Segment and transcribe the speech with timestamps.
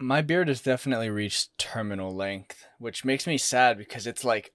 [0.00, 4.52] My beard has definitely reached terminal length, which makes me sad because it's like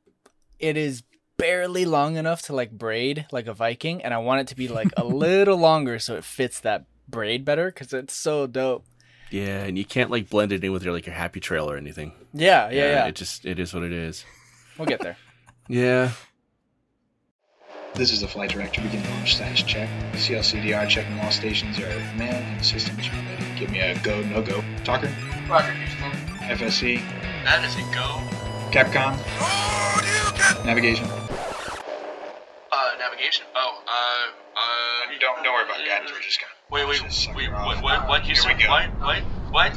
[0.59, 1.03] it is
[1.37, 4.67] barely long enough to like braid like a Viking, and I want it to be
[4.67, 8.85] like a little longer so it fits that braid better because it's so dope.
[9.29, 11.77] Yeah, and you can't like blend it in with your like your happy trail or
[11.77, 12.13] anything.
[12.33, 13.05] Yeah, yeah, yeah.
[13.07, 14.25] It just it is what it is.
[14.77, 15.17] We'll get there.
[15.67, 16.11] Yeah.
[17.95, 19.89] This is the flight director beginning launch status check.
[20.11, 23.59] CLCDR checking all stations are manned and systems are ready.
[23.59, 24.63] Give me a go, no go.
[24.85, 25.11] Talker,
[25.49, 26.11] Roger, Houston.
[26.45, 27.01] FSC,
[27.43, 28.21] That is a go.
[28.69, 29.17] Capcom,
[30.63, 31.07] navigation.
[32.71, 33.47] Uh, navigation.
[33.55, 35.19] Oh, uh, uh.
[35.19, 36.11] Don't don't worry about guidance.
[36.11, 36.53] We're just gonna.
[36.69, 37.51] Wait, wait, suck wait.
[37.51, 37.81] What?
[37.81, 38.07] What?
[38.07, 38.21] What?
[38.23, 38.57] Houston?
[38.59, 38.89] What?
[39.01, 39.23] What?
[39.49, 39.71] What?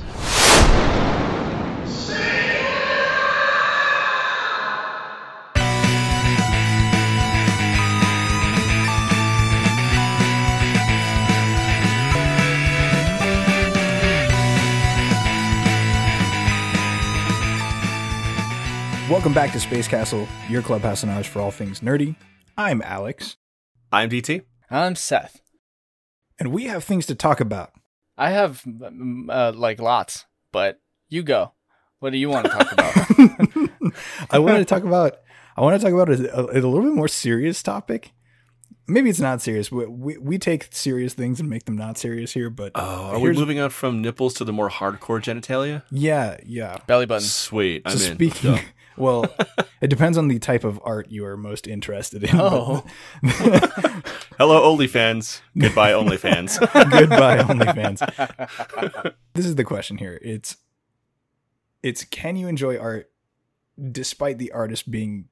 [19.09, 22.15] Welcome back to Space Castle, your clubhouse knowledge for all things nerdy.
[22.59, 23.37] I'm Alex,
[23.91, 24.43] I'm DT.
[24.71, 25.41] I'm Seth.
[26.39, 27.73] and we have things to talk about.
[28.19, 31.53] I have mm, uh, like lots, but you go.
[32.01, 33.71] What do you want to talk about?
[34.31, 35.17] I want to talk about.
[35.57, 38.13] I want to talk about a, a, a little bit more serious topic.
[38.87, 39.71] Maybe it's not serious.
[39.73, 43.19] We, we we take serious things and make them not serious here, but Oh, are
[43.19, 45.83] we moving on from nipples to the more hardcore genitalia?
[45.91, 46.77] Yeah, yeah.
[46.87, 47.27] Belly button.
[47.27, 47.83] Sweet.
[47.87, 48.15] I'm So in.
[48.15, 48.69] speaking, Let's go.
[48.99, 49.25] well,
[49.81, 52.31] it depends on the type of art you are most interested in.
[52.35, 52.85] Oh.
[54.39, 55.41] Hello, OnlyFans.
[55.57, 56.59] Goodbye, OnlyFans.
[56.91, 59.15] Goodbye, OnlyFans.
[59.35, 60.19] this is the question here.
[60.23, 60.57] It's
[61.83, 63.11] it's can you enjoy art
[63.93, 65.27] despite the artist being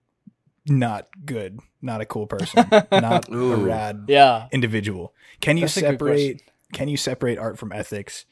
[0.68, 4.48] not good, not a cool person, not a rad Yeah.
[4.52, 5.14] individual?
[5.40, 6.42] Can you That's separate
[6.72, 8.24] can you separate art from ethics?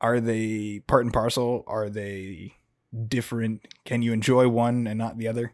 [0.00, 1.64] Are they part and parcel?
[1.66, 2.54] Are they
[3.08, 3.66] different?
[3.84, 5.52] Can you enjoy one and not the other?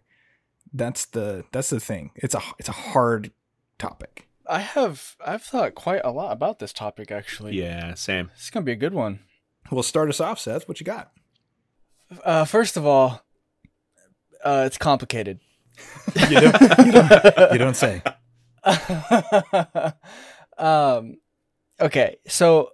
[0.72, 2.11] That's the that's the thing.
[2.17, 3.32] It's a it's a hard
[3.78, 4.28] topic.
[4.47, 7.56] I have I've thought quite a lot about this topic actually.
[7.59, 8.31] yeah, same.
[8.34, 9.21] It's gonna be a good one.
[9.71, 10.66] Well, start us off, Seth.
[10.69, 11.12] What you got?
[12.25, 13.22] Uh, first of all,
[14.43, 15.41] uh, it's complicated.
[16.16, 18.03] You don't, you don't, you don't say.
[20.59, 21.19] um,
[21.81, 22.71] okay, so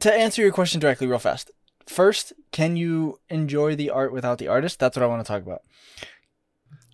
[0.00, 1.50] to answer your question directly, real fast.
[1.90, 4.78] First, can you enjoy the art without the artist?
[4.78, 5.62] That's what I want to talk about.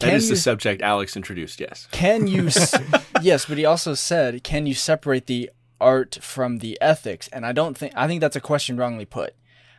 [0.00, 1.86] That Can is the subject Alex introduced, yes.
[1.90, 2.44] Can you?
[3.22, 7.28] yes, but he also said, can you separate the art from the ethics?
[7.28, 9.34] And I don't think I think that's a question wrongly put.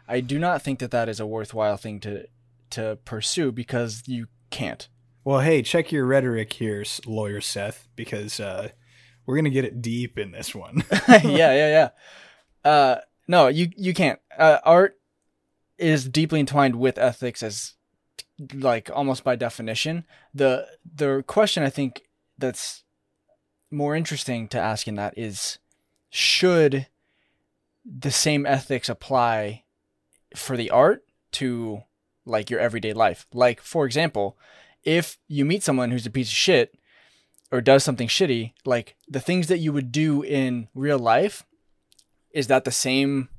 [0.08, 2.28] I do not think that that is a worthwhile thing to
[2.70, 4.88] to pursue because you can't.
[5.24, 8.70] Well, hey, check your rhetoric here, lawyer Seth, because uh,
[9.26, 10.84] we're gonna get it deep in this one.
[11.10, 11.90] yeah, yeah,
[12.64, 12.70] yeah.
[12.70, 12.96] Uh,
[13.28, 14.20] no, you you can't.
[14.38, 14.97] Uh, art
[15.78, 17.74] is deeply entwined with ethics as
[18.54, 20.06] like almost by definition.
[20.34, 22.04] The the question I think
[22.38, 22.84] that's
[23.72, 25.60] more interesting to ask in that is
[26.10, 26.88] should
[27.86, 29.64] the same ethics apply
[30.36, 31.84] for the art to
[32.26, 33.26] like your everyday life?
[33.34, 34.38] Like for example,
[34.84, 36.76] if you meet someone who's a piece of shit
[37.52, 41.44] or does something shitty, like the things that you would do in real life,
[42.32, 43.30] is that the same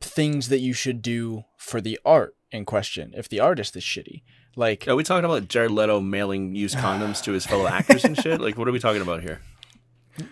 [0.00, 4.22] things that you should do for the art in question if the artist is shitty?
[4.56, 8.16] Like, Are we talking about Jared Leto mailing used condoms to his fellow actors and
[8.16, 8.40] shit?
[8.40, 9.40] Like, what are we talking about here?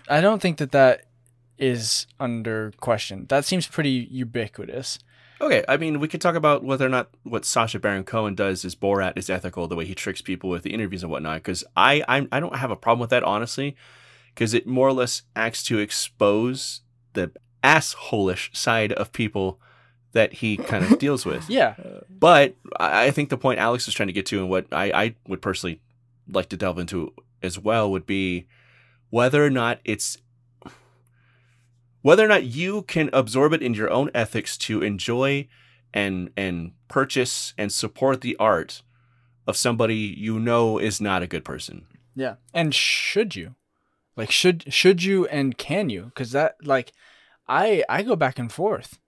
[0.09, 1.05] I don't think that that
[1.59, 3.27] is under question.
[3.29, 4.99] That seems pretty ubiquitous.
[5.41, 8.65] Okay, I mean, we could talk about whether or not what Sacha Baron Cohen does
[8.65, 11.39] is Borat is ethical, the way he tricks people with the interviews and whatnot.
[11.39, 13.77] Because I, I, I don't have a problem with that, honestly,
[14.29, 16.83] because it more or less acts to expose
[17.15, 17.33] the
[17.65, 19.59] assholish side of people
[20.13, 21.49] that he kind of deals with.
[21.51, 21.75] Yeah.
[22.09, 25.15] But I think the point Alex is trying to get to, and what I, I
[25.27, 25.81] would personally
[26.29, 28.47] like to delve into as well, would be
[29.11, 30.19] whether or not it's
[32.03, 35.49] whether or not you can absorb it in your own ethics to enjoy
[35.93, 38.83] and and purchase and support the art
[39.47, 41.87] of somebody you know is not a good person.
[42.15, 42.35] Yeah.
[42.53, 43.55] And should you?
[44.17, 46.13] Like should should you and can you?
[46.15, 46.93] Cuz that like
[47.47, 48.99] I I go back and forth.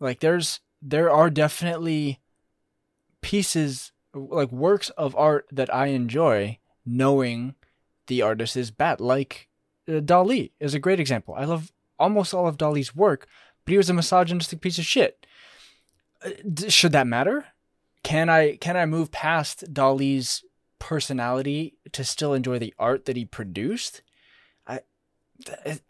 [0.00, 2.20] Like there's there are definitely
[3.20, 7.54] pieces like works of art that I enjoy knowing
[8.06, 9.00] the artist is bad.
[9.00, 9.48] Like
[9.88, 11.34] uh, Dali is a great example.
[11.36, 13.26] I love almost all of Dali's work,
[13.64, 15.26] but he was a misogynistic piece of shit.
[16.24, 17.46] Uh, d- Should that matter?
[18.02, 20.44] Can I can I move past Dali's
[20.78, 24.02] personality to still enjoy the art that he produced?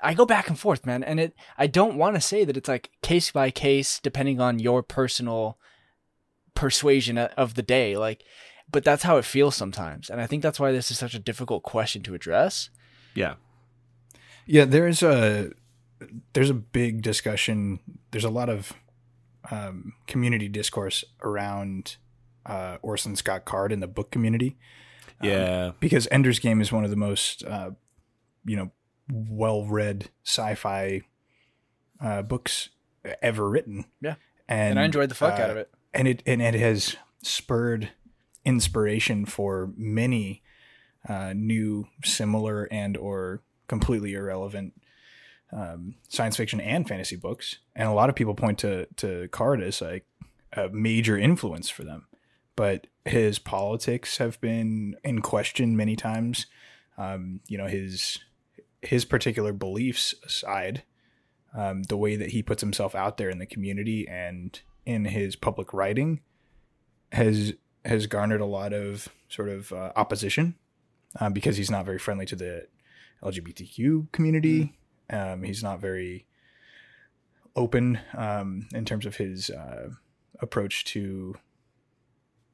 [0.00, 2.69] I go back and forth, man, and it I don't want to say that it's
[2.69, 5.58] like case by case depending on your personal
[6.54, 8.22] persuasion of the day, like
[8.70, 10.10] but that's how it feels sometimes.
[10.10, 12.70] And I think that's why this is such a difficult question to address.
[13.14, 13.34] Yeah.
[14.46, 15.50] Yeah, there's a
[16.32, 17.78] there's a big discussion.
[18.10, 18.72] There's a lot of
[19.50, 21.96] um, community discourse around
[22.44, 24.56] uh, Orson Scott Card in the book community.
[25.20, 25.72] Um, Yeah.
[25.81, 27.70] because Ender's Game is one of the most, uh,
[28.44, 28.72] you know,
[29.11, 31.03] well-read sci-fi
[32.00, 32.70] uh, books
[33.23, 33.85] ever written.
[34.00, 34.17] Yeah.
[34.49, 35.70] and, And, I enjoyed the fuck out uh, of it.
[35.94, 37.91] and it and it has spurred
[38.44, 40.43] inspiration for many
[41.08, 44.75] uh, new, similar, and or completely irrelevant
[45.52, 47.59] um, science fiction and fantasy books.
[47.75, 50.06] And a lot of people point to to Card as like
[50.52, 52.06] a major influence for them.
[52.55, 56.47] But his politics have been in question many times.
[56.99, 58.19] Um, you know his
[58.87, 60.83] his particular beliefs aside,
[61.55, 65.37] um, the way that he puts himself out there in the community and in his
[65.37, 66.21] public writing
[67.12, 67.55] has
[67.85, 70.56] has garnered a lot of sort of uh, opposition
[71.21, 72.67] um, because he's not very friendly to the
[73.23, 74.77] LGBTQ community.
[75.09, 76.27] Um, he's not very
[77.55, 79.91] open um, in terms of his uh,
[80.41, 81.37] approach to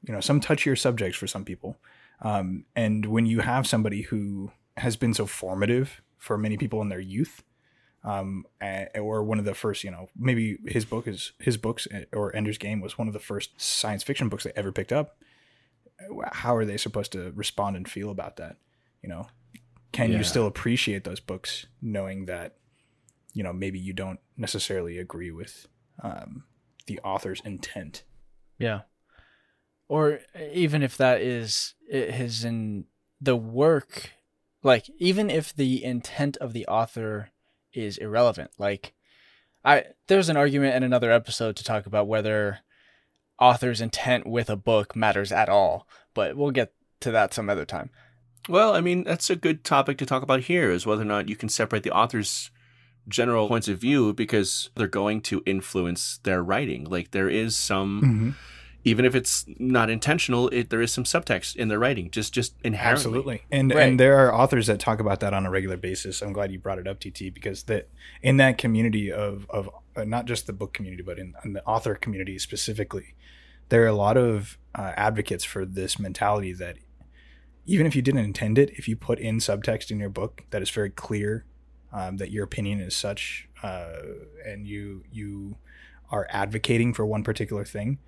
[0.05, 1.77] you know some touchier subjects for some people.
[2.21, 6.87] Um, and when you have somebody who has been so formative for many people in
[6.87, 7.43] their youth,
[8.05, 8.45] um,
[8.95, 12.33] or one of the first, you know, maybe his book is his books eh, or
[12.33, 15.17] Ender's Game was one of the first science fiction books they ever picked up.
[16.31, 18.55] How are they supposed to respond and feel about that?
[19.01, 19.27] You know,
[19.91, 20.19] can Yeah.
[20.19, 22.55] you still appreciate those books knowing that,
[23.33, 25.67] you know, maybe you don't necessarily agree with
[26.01, 26.45] um,
[26.87, 28.03] the author's intent?
[28.57, 28.81] Yeah.
[29.89, 30.19] Or
[30.53, 32.85] even if that is his in
[33.21, 34.11] the work,
[34.63, 37.29] like even if the intent of the author
[37.73, 38.93] is irrelevant, like
[39.63, 42.59] I there's an argument in another episode to talk about whether
[43.39, 47.65] author's intent with a book matters at all, but we'll get to that some other
[47.65, 47.89] time.
[48.49, 51.29] Well, I mean, that's a good topic to talk about here is whether or not
[51.29, 52.51] you can separate the author's
[53.07, 56.85] general points of view because they're going to influence their writing.
[56.85, 58.29] Like there is some mm-hmm.
[58.85, 62.55] Even if it's not intentional, it, there is some subtext in their writing, just just
[62.63, 62.99] inherently.
[62.99, 63.41] Absolutely.
[63.49, 63.87] And Right.
[63.87, 66.21] and there are authors that talk about that on a regular basis.
[66.21, 67.87] I'm glad you brought it up, DT, because that
[68.21, 71.63] in that community of of uh, not just the book community, but in, in the
[71.65, 73.15] author community specifically,
[73.69, 76.77] there are a lot of uh, advocates for this mentality that
[77.65, 80.61] even if you didn't intend it, if you put in subtext in your book that
[80.61, 81.45] is very clear
[81.93, 83.93] um, that your opinion is such, uh,
[84.45, 85.55] and you you
[86.09, 87.99] are advocating for one particular thing,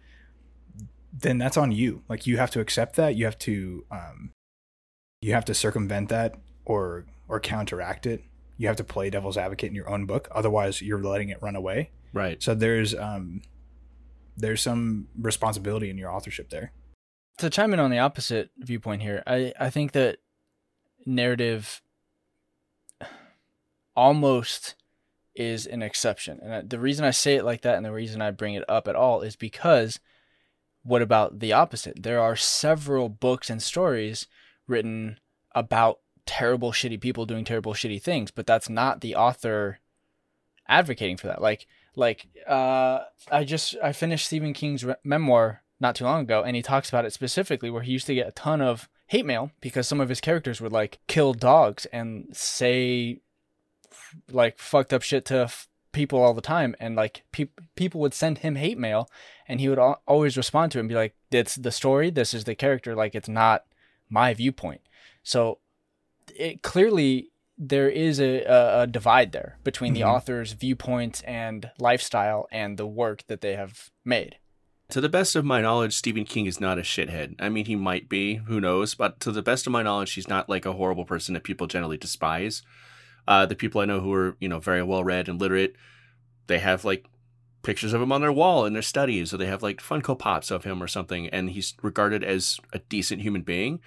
[1.17, 2.03] then that's on you.
[2.09, 3.15] Like you have to accept that.
[3.15, 4.31] You have to um,
[5.21, 6.35] you have to circumvent that
[6.65, 8.23] or or counteract it.
[8.57, 10.27] You have to play devil's advocate in your own book.
[10.31, 11.91] Otherwise, you're letting it run away.
[12.13, 12.41] Right.
[12.41, 13.41] So there's um,
[14.37, 16.71] there's some responsibility in your authorship there.
[17.37, 20.17] to chime in on the opposite viewpoint here, I, I think that
[21.05, 21.81] narrative
[23.95, 24.75] almost
[25.35, 26.39] is an exception.
[26.41, 28.87] And the reason I say it like that and the reason I bring it up
[28.87, 29.99] at all is because
[30.85, 32.03] what about the opposite?
[32.03, 34.27] There are several books and stories
[34.67, 35.19] written
[35.53, 39.79] about terrible, shitty people doing terrible, shitty things, but that's not the author
[40.67, 41.41] advocating for that.
[41.41, 42.99] Like, like uh,
[43.31, 46.89] I just I finished Stephen King's re- memoir not too long ago, and he talks
[46.89, 49.99] about it specifically where he used to get a ton of hate mail because some
[49.99, 53.21] of his characters would like kill dogs and say
[54.31, 58.13] like fucked up shit to f- people all the time, and like pe- people would
[58.13, 59.09] send him hate mail,
[59.47, 62.11] and he would al- always respond to it and be like, "It's the story.
[62.11, 62.93] This is the character.
[62.95, 63.65] Like it's not
[64.09, 64.81] my viewpoint."
[65.23, 65.59] So
[66.35, 68.41] it clearly there is a,
[68.81, 70.13] a, divide there between the Mhm.
[70.13, 74.37] author's viewpoints and lifestyle and the work that they have made.
[74.89, 77.35] To the best of my knowledge, Stephen King is not a shithead.
[77.39, 78.93] I mean, he might be, who knows?
[78.93, 81.65] But to the best of my knowledge, he's not like a horrible person that people
[81.65, 82.61] generally despise.
[83.27, 85.75] Uh, the people I know who are, you know, very well read and literate,
[86.47, 87.05] they have like
[87.63, 90.51] pictures of him on their wall in their studies, or they have like Funko Pops
[90.51, 93.79] of him or something, and he's regarded as a decent human being.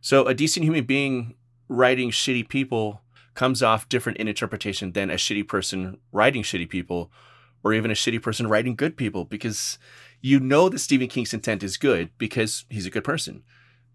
[0.00, 1.34] So a decent human being
[1.68, 3.00] writing shitty people
[3.34, 7.10] comes off different in interpretation than a shitty person writing shitty people,
[7.64, 9.78] or even a shitty person writing good people, because
[10.20, 13.42] you know that Stephen King's intent is good because he's a good person.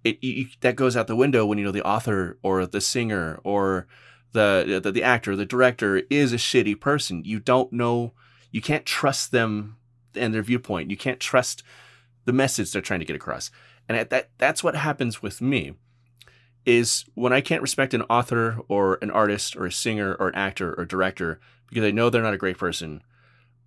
[0.04, 3.40] It you, that goes out the window when you know the author or the singer
[3.44, 3.88] or
[4.34, 7.24] the, the the actor, the director is a shitty person.
[7.26, 8.14] You don't know,
[8.52, 9.78] you can't trust them
[10.16, 10.90] and their viewpoint.
[10.92, 11.64] You can't trust
[12.26, 13.52] the message they're trying to get across.
[13.88, 15.74] And at that that's what happens with me.
[16.66, 20.36] is when I can't respect an author or an artist or a singer or an
[20.36, 23.02] actor or director because I know they're not a great person.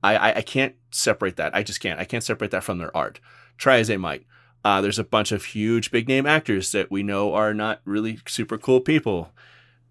[0.03, 1.55] I, I, I can't separate that.
[1.55, 1.99] I just can't.
[1.99, 3.21] I can't separate that from their art.
[3.57, 4.27] Try as they might.
[4.65, 8.19] Uh, there's a bunch of huge big name actors that we know are not really
[8.27, 9.31] super cool people.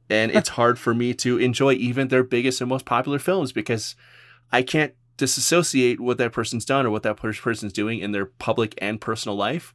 [0.10, 3.95] And it's hard for me to enjoy even their biggest and most popular films because
[4.51, 8.74] I can't disassociate what that person's done or what that person's doing in their public
[8.79, 9.74] and personal life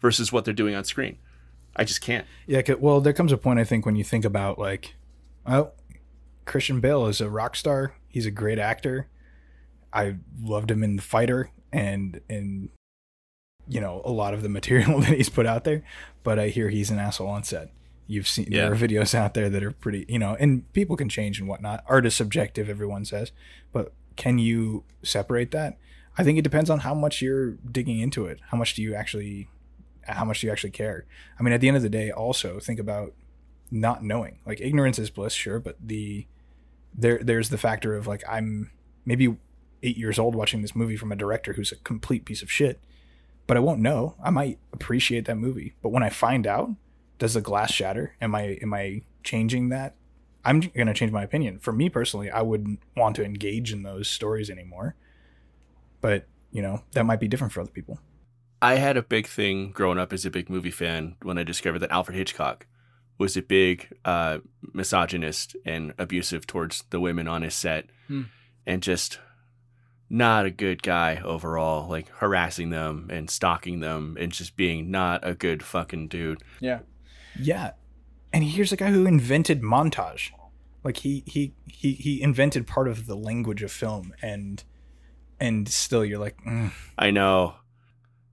[0.00, 1.18] versus what they're doing on screen.
[1.76, 2.26] I just can't.
[2.46, 4.94] Yeah, well, there comes a point I think when you think about like,
[5.46, 5.72] oh,
[6.46, 7.94] Christian Bale is a rock star.
[8.08, 9.08] He's a great actor.
[9.92, 12.70] I loved him in The Fighter and in
[13.68, 15.82] you know a lot of the material that he's put out there.
[16.22, 17.70] But I hear he's an asshole on set.
[18.06, 18.62] You've seen Yeah.
[18.62, 21.48] there are videos out there that are pretty, you know, and people can change and
[21.48, 21.82] whatnot.
[21.86, 23.32] Art is subjective, everyone says,
[23.72, 25.76] but can you separate that?
[26.16, 28.40] I think it depends on how much you're digging into it.
[28.50, 29.48] How much do you actually
[30.08, 31.04] how much do you actually care?
[31.38, 33.12] I mean, at the end of the day, also think about
[33.72, 34.38] not knowing.
[34.46, 36.26] Like ignorance is bliss, sure, but the
[36.94, 38.70] there there's the factor of like I'm
[39.04, 39.36] maybe
[39.82, 42.80] eight years old watching this movie from a director who's a complete piece of shit,
[43.48, 44.14] but I won't know.
[44.22, 46.70] I might appreciate that movie, but when I find out,
[47.18, 48.14] does the glass shatter?
[48.20, 49.94] Am I am I changing that?
[50.44, 51.58] I'm gonna change my opinion.
[51.58, 54.94] For me personally, I wouldn't want to engage in those stories anymore.
[56.00, 57.98] But you know that might be different for other people.
[58.62, 61.80] I had a big thing growing up as a big movie fan when I discovered
[61.80, 62.66] that Alfred Hitchcock
[63.18, 64.38] was a big uh,
[64.74, 68.22] misogynist and abusive towards the women on his set, Hmm.
[68.66, 69.18] and just
[70.08, 71.88] not a good guy overall.
[71.88, 76.42] Like harassing them and stalking them, and just being not a good fucking dude.
[76.60, 76.80] Yeah.
[77.40, 77.72] Yeah,
[78.32, 80.30] and here's a guy who invented montage.
[80.84, 84.62] Like he he he he invented part of the language of film, and
[85.40, 86.72] and still you're like, mm.
[86.96, 87.54] I know.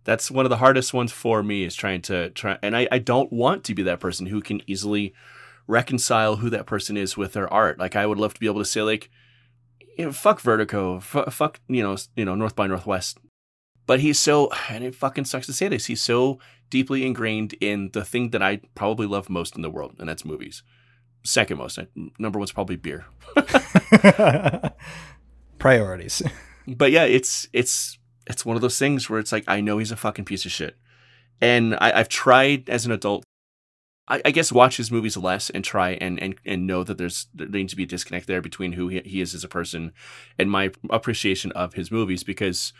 [0.05, 3.00] That's one of the hardest ones for me is trying to try and I, I
[3.00, 5.13] don't want to be that person who can easily
[5.65, 7.79] reconcile who that person is with their art.
[7.79, 9.10] Like I would love to be able to say like
[9.98, 13.17] you know, fuck Vertigo, fu- fuck you know, you know, North by Northwest.
[13.85, 15.87] But he's so and it fucking sucks to say this.
[15.87, 19.95] He's so deeply ingrained in the thing that I probably love most in the world,
[19.99, 20.63] and that's movies.
[21.23, 21.79] Second most.
[22.17, 23.05] Number one's probably beer.
[25.63, 26.21] priorities.
[26.67, 27.97] but yeah, it's it's
[28.27, 30.51] it's one of those things where it's like I know he's a fucking piece of
[30.51, 30.77] shit,
[31.41, 33.23] and I, I've tried as an adult.
[34.05, 37.27] I, I guess watch his movies less and try and, and and know that there's
[37.33, 39.93] there needs to be a disconnect there between who he, he is as a person
[40.37, 42.73] and my appreciation of his movies because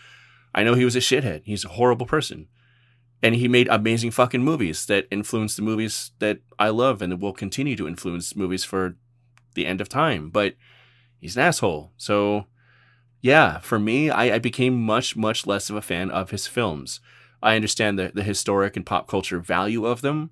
[0.54, 1.42] I know he was a shithead.
[1.46, 2.48] He's a horrible person.
[3.22, 7.34] And he made amazing fucking movies that influenced the movies that I love and will
[7.34, 8.98] continue to influence movies for
[9.56, 10.30] the end of time.
[10.30, 10.56] But
[11.20, 11.94] he's an asshole.
[11.98, 12.48] So
[13.22, 17.00] yeah, for me, I, I became much, much less of a fan of his films.
[17.42, 20.32] I understand the, the historic and pop culture value of them,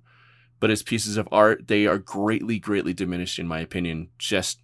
[0.60, 4.60] but as pieces of art, they are greatly, greatly diminished, in my opinion, just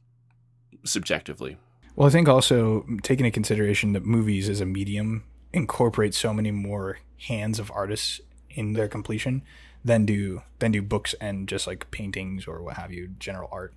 [0.84, 1.56] subjectively.
[1.96, 6.50] Well, I think also taking into consideration that movies as a medium incorporate so many
[6.50, 9.42] more hands of artists in their completion
[9.84, 13.74] than do than do books and just like paintings or what have you, general art.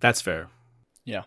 [0.00, 0.48] That's fair.
[1.04, 1.22] Yeah.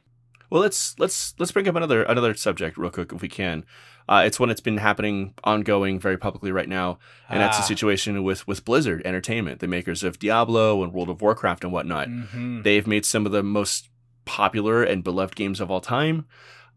[0.50, 3.66] Well, let's let's let's bring up another another subject real quick if we can.
[4.10, 7.68] Uh, it's one that's been happening ongoing very publicly right now, and that's the Ah.
[7.68, 12.08] situation with with Blizzard Entertainment, the makers of Diablo and World of Warcraft and whatnot.
[12.08, 12.64] Mhm.
[12.64, 13.90] They've made some of the most
[14.24, 16.26] popular and beloved games of all time,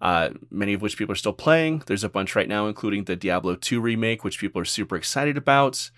[0.00, 1.83] uh, many of which people are still playing.
[1.87, 5.37] There's a bunch right now, including the Diablo 2 remake, which people are super excited
[5.37, 5.90] about.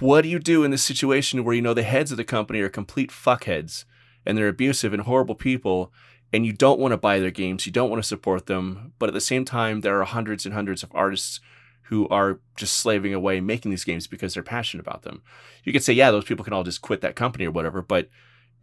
[0.00, 2.60] What do you do in this situation where you know the heads of the company
[2.60, 3.84] are complete fuckheads
[4.24, 5.92] and they're abusive and horrible people,
[6.32, 9.08] and you don't want to buy their games, you don't want to support them, but
[9.08, 11.40] at the same time, there are hundreds and hundreds of artists
[11.82, 15.22] who are just slaving away making these games because they're passionate about them.
[15.62, 18.08] You could say, yeah, those people can all just quit that company or whatever, but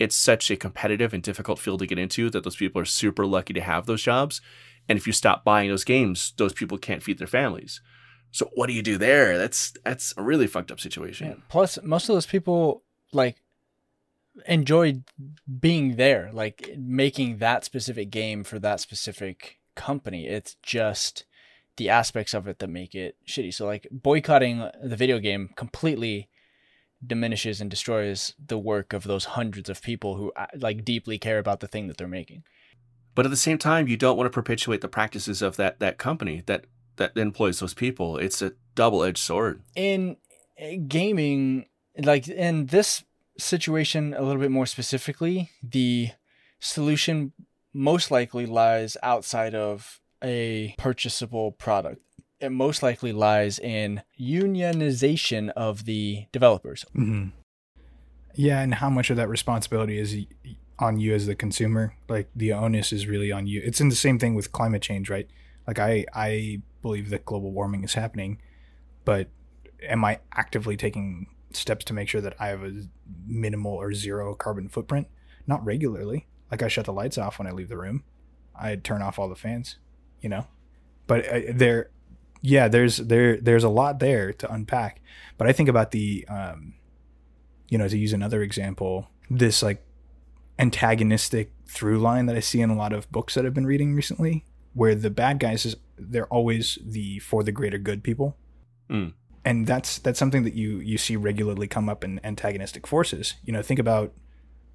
[0.03, 3.25] it's such a competitive and difficult field to get into that those people are super
[3.25, 4.41] lucky to have those jobs.
[4.89, 7.81] And if you stop buying those games, those people can't feed their families.
[8.31, 9.37] So what do you do there?
[9.37, 11.27] That's that's a really fucked up situation.
[11.27, 11.35] Yeah.
[11.49, 12.83] Plus, most of those people
[13.13, 13.37] like
[14.47, 15.03] enjoyed
[15.59, 20.27] being there, like making that specific game for that specific company.
[20.27, 21.25] It's just
[21.77, 23.53] the aspects of it that make it shitty.
[23.53, 26.27] So, like boycotting the video game completely
[27.05, 31.39] diminishes and destroys the work of those hundreds of people who uh, like deeply care
[31.39, 32.43] about the thing that they're making.
[33.15, 35.97] But at the same time, you don't want to perpetuate the practices of that that
[35.97, 38.17] company that that employs those people.
[38.17, 39.61] It's a double edged sword.
[39.75, 40.17] in
[40.61, 41.65] uh, gaming
[41.97, 43.03] like in this
[43.37, 46.09] situation a little bit more specifically the
[46.59, 47.33] solution
[47.73, 52.01] most likely lies outside of a purchasable product
[52.43, 57.27] it most likely lies in unionization of the developers hmm
[58.35, 60.25] Yeah, and how much of that responsibility is
[60.79, 61.95] on you as the consumer?
[62.07, 63.61] Like the onus is really on you.
[63.63, 65.27] It's in the same thing with climate change, right?
[65.67, 68.41] Like I I believe that global warming is happening,
[69.05, 69.29] but
[69.87, 72.83] am I actively taking steps to make sure that I have a
[73.25, 75.07] minimal or zero carbon footprint?
[75.47, 76.27] Not regularly.
[76.51, 78.03] Like I shut the lights off when I leave the room.
[78.55, 79.77] I turn off all the fans,
[80.21, 80.47] you know.
[81.07, 81.89] But uh, there
[82.43, 85.01] yeah, there's there there's a lot there to unpack.
[85.37, 86.75] But I think about the um
[87.69, 89.83] you know, to use another example, this like
[90.59, 93.95] antagonistic through line that I see in a lot of books that I've been reading
[93.95, 98.37] recently, where the bad guys is they're always the for the greater good people.
[98.89, 99.13] Mm.
[99.45, 103.35] And that's that's something that you you see regularly come up in antagonistic forces.
[103.45, 104.13] You know, think about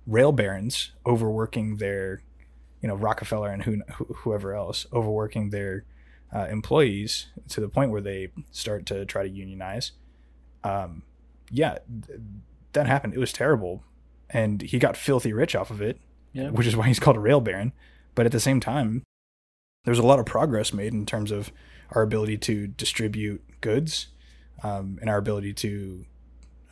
[0.06, 2.22] rail barons overworking their,
[2.80, 3.82] you know, Rockefeller and who,
[4.16, 5.84] whoever else overworking their
[6.34, 9.92] uh, employees to the point where they start to try to unionize.
[10.64, 11.02] Um,
[11.50, 12.20] yeah, th-
[12.72, 13.14] that happened.
[13.14, 13.82] It was terrible,
[14.30, 15.98] and he got filthy rich off of it,
[16.32, 16.50] Yeah.
[16.50, 17.72] which is why he's called a rail baron.
[18.14, 19.02] But at the same time,
[19.84, 21.50] there's a lot of progress made in terms of
[21.90, 24.08] our ability to distribute goods
[24.62, 26.04] um, and our ability to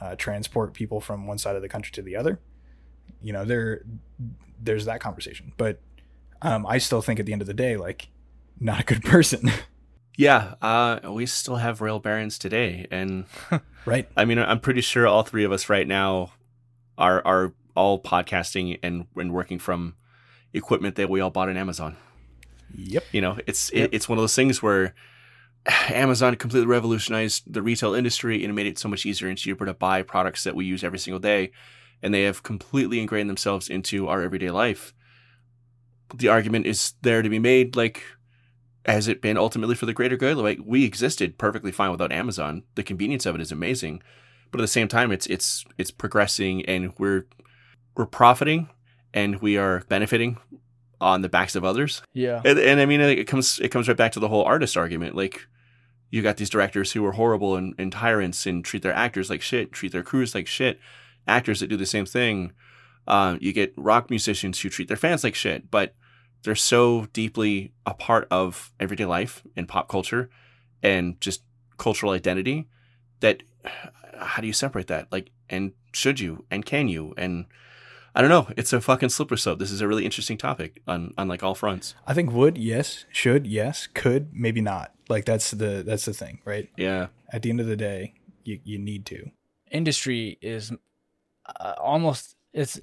[0.01, 2.41] uh, transport people from one side of the country to the other.
[3.23, 3.83] You know, there,
[4.63, 5.81] there's that conversation, but
[6.43, 8.09] um, I still think at the end of the day, like,
[8.61, 9.51] not a good person,
[10.19, 13.27] Yeah, uh, we still have rail barons today, and
[13.85, 14.09] right?
[14.17, 16.33] I mean, I'm pretty sure all three of us right now
[16.97, 19.95] are are all podcasting and and working from
[20.55, 21.99] equipment that we all bought on Amazon.
[22.75, 23.05] Yep.
[23.13, 23.91] You know, it's Yep.
[23.91, 24.95] it, it's one of those things where
[25.91, 29.75] Amazon completely revolutionized the retail industry and made it so much easier and cheaper to
[29.75, 31.51] buy products that we use every single day,
[32.03, 34.95] and they have completely ingrained themselves into our everyday life.
[36.15, 38.03] The argument is there to be made, like,
[38.87, 40.37] has it been ultimately for the greater good?
[40.37, 42.63] Like, we existed perfectly fine without Amazon.
[42.77, 44.03] The convenience of it is amazing,
[44.51, 47.27] but at the same time, it's it's it's progressing, and we're
[47.97, 48.69] we're profiting,
[49.13, 50.39] and we are benefiting
[51.01, 52.03] on the backs of others.
[52.15, 52.41] Yeah.
[52.45, 55.15] And, and I mean, it comes it comes right back to the whole artist argument.
[55.15, 55.47] Like,
[56.11, 59.43] you got these directors who are horrible and, and tyrants and treat their actors like
[59.43, 60.79] shit, treat their crews like shit.
[61.27, 62.53] Actors that do the same thing.
[63.07, 65.95] Uh, you get rock musicians who treat their fans like shit, but
[66.43, 70.31] they're so deeply a part of everyday life and pop culture
[70.83, 71.43] and just
[71.79, 72.69] cultural identity
[73.21, 73.43] that
[74.19, 75.11] how do you separate that?
[75.13, 77.15] Like, and should you and can you?
[77.17, 77.47] And
[78.15, 78.49] I don't know.
[78.57, 79.59] It's a fucking slippery slope.
[79.59, 81.95] This is a really interesting topic on on like all fronts.
[82.07, 84.95] I think would, yes, should, yes, could, maybe not.
[85.09, 86.71] Like that's the that's the thing, right?
[86.77, 87.09] Yeah.
[87.31, 89.31] At the end of the day, you you need to.
[89.71, 90.73] industry is
[91.61, 92.81] uh, almost it's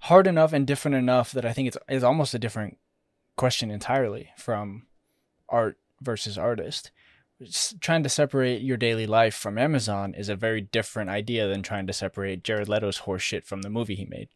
[0.00, 2.76] hard enough and different enough that I think it's it's almost a different
[3.36, 4.86] question entirely from
[5.48, 6.90] art versus artist.
[7.80, 11.86] Trying to separate your daily life from Amazon is a very different idea than trying
[11.88, 14.28] to separate Jared Leto's horse shit from the movie he made.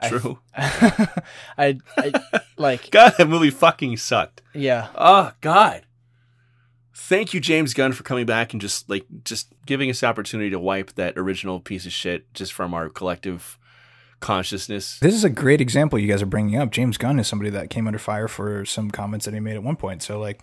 [0.00, 0.38] I- True.
[0.56, 4.42] I, I like God, that movie fucking sucked.
[4.54, 5.82] yeah Oh God.
[6.94, 10.50] Thank you, James Gunn, for coming back and just like just giving us the opportunity
[10.50, 13.58] to wipe that original piece of shit just from our collective
[14.20, 14.98] consciousness.
[15.00, 16.70] This is a great example you guys are bringing up.
[16.70, 19.62] James Gunn is somebody that came under fire for some comments that he made at
[19.62, 20.02] one point.
[20.02, 20.40] So like,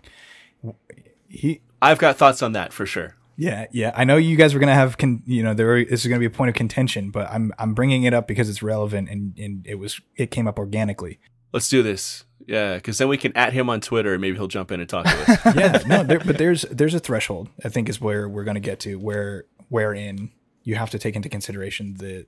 [1.28, 3.16] he I've got thoughts on that for sure.
[3.36, 3.92] Yeah, yeah.
[3.96, 6.20] I know you guys were gonna have, con- you know, there were, this is gonna
[6.20, 9.38] be a point of contention, but I'm I'm bringing it up because it's relevant and
[9.38, 11.20] and it was it came up organically.
[11.52, 12.26] Let's do this.
[12.46, 14.90] Yeah, because then we can at him on Twitter and maybe he'll jump in and
[14.90, 15.56] talk to us.
[15.56, 17.50] Yeah, no, there, but there's there's a threshold.
[17.64, 20.32] I think is where we're gonna get to where wherein
[20.64, 22.26] you have to take into consideration the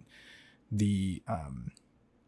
[0.71, 1.71] the um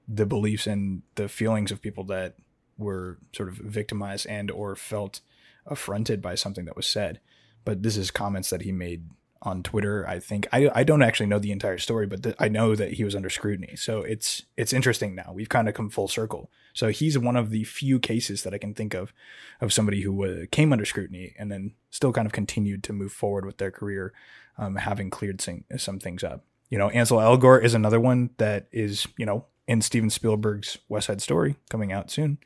[0.07, 2.35] the beliefs and the feelings of people that
[2.77, 5.21] were sort of victimized and or felt
[5.65, 7.19] affronted by something that was said.
[7.65, 9.09] But this is comments that he made
[9.41, 10.07] on Twitter.
[10.07, 12.93] I think I I don't actually know the entire story, but th- I know that
[12.93, 13.75] he was under scrutiny.
[13.75, 15.31] So it's it's interesting now.
[15.33, 16.49] We've kind of come full circle.
[16.73, 19.13] So he's one of the few cases that I can think of
[19.61, 23.11] of somebody who uh, came under scrutiny and then still kind of continued to move
[23.11, 24.13] forward with their career,
[24.57, 26.43] um, having cleared sing- some things up.
[26.69, 31.07] You know, Ansel Elgort is another one that is you know in Steven Spielberg's West
[31.07, 32.37] Side Story coming out soon.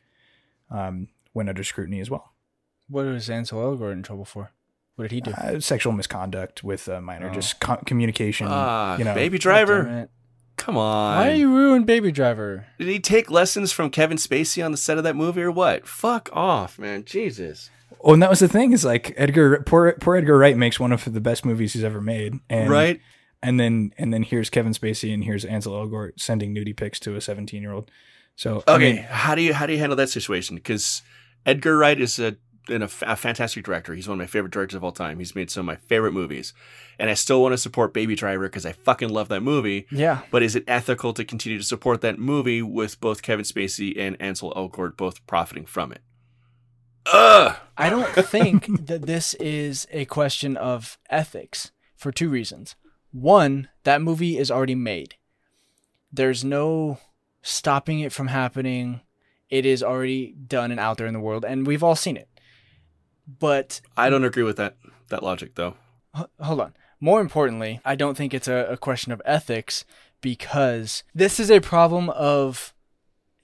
[0.69, 2.33] Um, went under scrutiny as well.
[2.87, 4.51] what was Ansel Elgort in trouble for
[4.95, 7.33] what did he do Uh, sexual misconduct with a minor, Oh.
[7.33, 8.47] just co- communication.
[8.49, 9.83] Ah, you know, Baby Driver.
[9.83, 10.09] damn.
[10.57, 11.17] Come on.
[11.17, 14.97] why you ruin Baby Driver Did he take lessons from Kevin Spacey on the set
[14.97, 15.87] of that movie or what?
[15.87, 17.03] Fuck off, man.
[17.05, 17.69] Jesus.
[18.03, 20.91] Oh, and that was the thing is like Edgar, poor poor Edgar Wright makes one
[20.91, 22.99] of the best movies he's ever made, and right?
[23.43, 27.15] And then and then here's Kevin Spacey and here's Ansel Elgort sending nudie pics to
[27.15, 27.89] a 17 year old.
[28.35, 30.55] So I Okay, mean, how do you how do you handle that situation?
[30.55, 31.01] Because
[31.45, 32.37] Edgar Wright is a
[32.69, 33.95] and a, f- a fantastic director.
[33.95, 35.17] He's one of my favorite directors of all time.
[35.17, 36.53] He's made some of my favorite movies,
[36.99, 39.87] and I still want to support Baby Driver because I fucking love that movie.
[39.91, 40.21] Yeah.
[40.29, 44.15] But is it ethical to continue to support that movie with both Kevin Spacey and
[44.21, 46.01] Ansel Elgort both profiting from it?
[47.11, 47.55] Ugh.
[47.77, 52.75] I don't think that this is a question of ethics for two reasons.
[53.11, 55.15] One, that movie is already made.
[56.11, 56.99] There's no
[57.41, 59.01] stopping it from happening.
[59.49, 62.29] It is already done and out there in the world, and we've all seen it.
[63.39, 64.77] But I don't agree with that
[65.09, 65.75] that logic though.
[66.17, 66.73] h- hold on.
[66.99, 69.85] More importantly, I don't think it's a, a question of ethics
[70.21, 72.73] because this is a problem of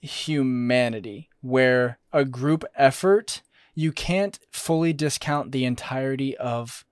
[0.00, 3.42] humanity where a group effort,
[3.74, 6.84] you can't fully discount the entirety of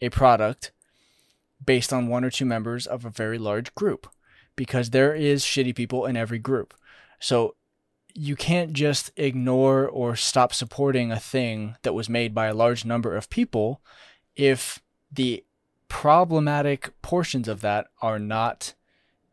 [0.00, 0.72] a product
[1.64, 4.08] based on one or two members of a very large group
[4.56, 6.74] because there is shitty people in every group.
[7.20, 7.54] So
[8.14, 12.84] you can't just ignore or stop supporting a thing that was made by a large
[12.84, 13.80] number of people
[14.36, 15.44] if the
[15.88, 18.74] problematic portions of that are not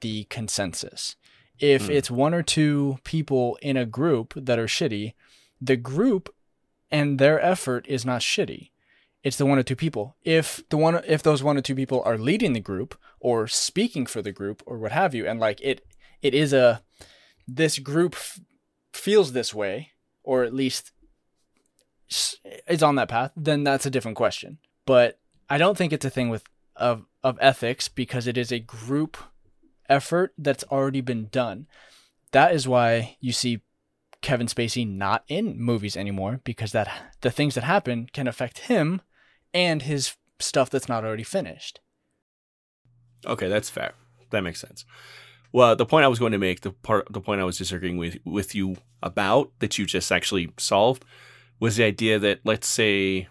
[0.02, 1.16] the consensus.
[1.58, 1.92] If Hmm.
[1.92, 5.14] it's one or two people in a group that are shitty,
[5.60, 6.34] the group
[6.92, 8.72] and their effort is not shitty.
[9.24, 10.16] It's the one or two people.
[10.24, 14.06] If the one if those one or two people are leading the group or speaking
[14.06, 15.86] for the group or what have you and like it
[16.22, 16.82] it is a
[17.48, 18.40] this group f-
[18.94, 19.92] feels this way
[20.24, 20.92] or at least
[22.68, 24.58] is on that path, then that's a different question.
[24.86, 26.44] But I don't think it's a thing with
[26.76, 29.18] of of ethics because it is a group
[29.90, 31.68] effort that's already been done.
[32.32, 33.62] That is why you see
[34.22, 39.02] Kevin Spacey not in movies anymore because that the things that happen can affect him
[39.54, 41.80] and his stuff that's not already finished.
[43.26, 43.94] Okay, that's fair.
[44.32, 44.86] That makes sense.
[45.52, 47.98] Well, the point I was going to make, the part, the point I was disagreeing
[47.98, 51.04] with with you about that you just actually solved,
[51.60, 53.28] was the idea that let's say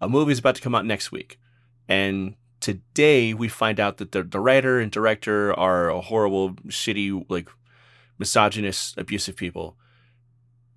[0.00, 1.38] a movie is about to come out next week,
[1.86, 7.24] and today we find out that the, the writer and director are a horrible, shitty,
[7.28, 7.48] like
[8.18, 9.76] misogynist, abusive people.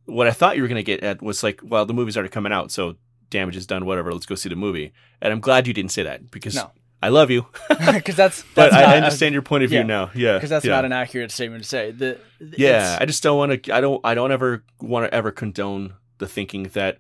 [0.06, 2.32] What I thought you were going to get at was like, well, the movie's already
[2.32, 2.96] coming out, so
[3.32, 3.86] damage is done.
[3.86, 4.94] Whatever, let's go see the movie.
[5.22, 6.72] And I'm glad you didn't say that because No.
[7.04, 9.80] I love you, Because that's, but that's I, not I understand your point of view
[9.80, 10.12] yeah, now.
[10.14, 10.74] Yeah, because that's yeah.
[10.74, 11.90] not an accurate statement to say.
[11.90, 13.76] The Yeah, I just don't want to.
[13.76, 14.00] I don't.
[14.04, 17.00] I don't ever want to ever condone the thinking that,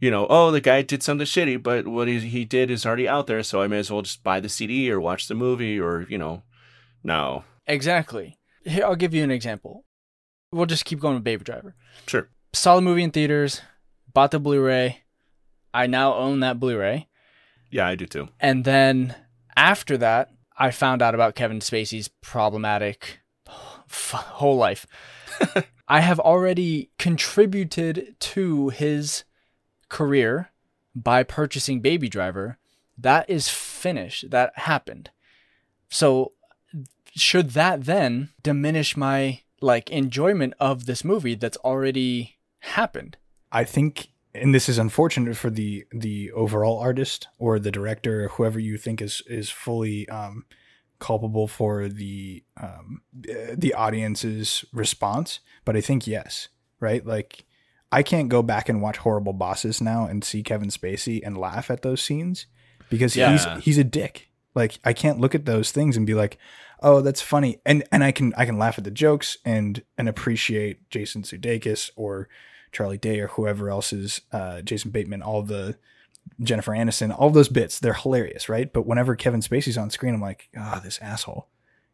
[0.00, 3.08] you know, oh, the guy did something shitty, but what he, he did is already
[3.08, 5.80] out there, so I may as well just buy the CD or watch the movie
[5.80, 6.42] or you know,
[7.02, 8.36] no, exactly.
[8.64, 9.86] Here, I'll give you an example.
[10.52, 11.74] We'll just keep going with Baby Driver.
[12.06, 13.62] sure, Saw the movie in theaters,
[14.12, 15.04] bought the Blu-ray.
[15.72, 17.08] I now own that Blu-ray.
[17.70, 18.28] yeah, I do too.
[18.40, 19.14] And then
[19.56, 24.86] after that, I found out about Kevin Spacey's problematic f- whole life.
[25.88, 29.24] I have already contributed to his
[29.88, 30.50] career
[30.94, 32.58] by purchasing Baby Driver.
[32.96, 34.30] That is finished.
[34.30, 35.10] That happened.
[35.88, 36.32] So
[37.14, 43.16] should that then diminish my like enjoyment of this movie that's already happened?
[43.50, 44.08] I think,
[44.40, 48.76] and this is unfortunate for the the overall artist or the director, or whoever you
[48.78, 50.44] think is is fully um,
[50.98, 55.40] culpable for the um, the audience's response.
[55.64, 56.48] But I think yes,
[56.80, 57.04] right?
[57.04, 57.44] Like
[57.92, 61.70] I can't go back and watch Horrible Bosses now and see Kevin Spacey and laugh
[61.70, 62.46] at those scenes
[62.90, 63.32] because Yeah.
[63.54, 64.28] he's he's a dick.
[64.54, 66.36] Like I can't look at those things and be like,
[66.82, 70.08] "Oh, that's funny," and and I can I can laugh at the jokes and and
[70.08, 72.28] appreciate Jason Sudeikis or
[72.72, 75.76] Charlie Day or whoever else is uh, Jason Bateman, all the
[76.40, 78.72] Jennifer Aniston, all those bits, they're hilarious, right?
[78.72, 81.48] But whenever Kevin Spacey's on screen, I'm like, ah, this asshole.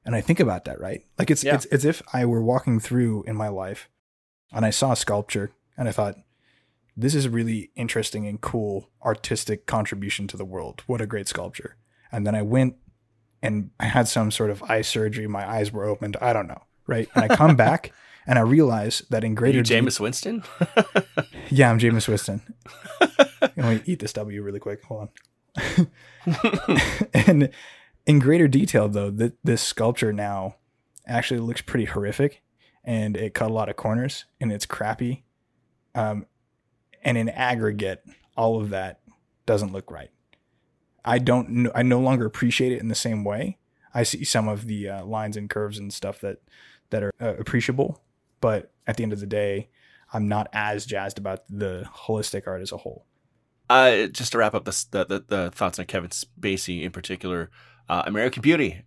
[0.04, 1.04] And I think about that, right?
[1.18, 1.54] Like it's Yeah.
[1.54, 3.88] it's as if I were walking through in my life
[4.52, 6.16] and I saw a sculpture and I thought,
[6.96, 10.82] this is a really interesting and cool artistic contribution to the world.
[10.86, 11.76] What a great sculpture.
[12.12, 12.76] And then I went
[13.42, 15.26] and I had some sort of eye surgery.
[15.26, 16.16] My eyes were opened.
[16.20, 16.62] I don't know.
[16.86, 17.08] Right.
[17.14, 17.92] And I come back
[18.26, 20.44] and I realize that in Are greater you de- Jameis Winston?
[21.50, 22.42] yeah, I'm Jameis Winston.
[23.40, 24.82] Let me eat this W really quick.
[24.84, 25.08] Hold
[25.56, 25.88] on.
[27.14, 27.50] and
[28.06, 30.56] in greater detail, though, that this sculpture now
[31.06, 32.42] actually looks pretty horrific,
[32.82, 35.24] and it cut a lot of corners, and it's crappy.
[35.94, 36.26] Um,
[37.02, 38.04] and in aggregate,
[38.36, 39.00] all of that
[39.46, 40.10] doesn't look right.
[41.04, 41.70] I don't.
[41.74, 43.58] I no longer appreciate it in the same way.
[43.92, 46.38] I see some of the uh, lines and curves and stuff that
[46.90, 48.00] that are uh, appreciable,
[48.44, 49.70] but at the end of the day,
[50.12, 53.06] I'm not as jazzed about the holistic art as a whole.
[53.70, 57.50] Uh, just to wrap up the, the the, the thoughts on Kevin Spacey in particular,
[57.88, 58.82] uh, American Beauty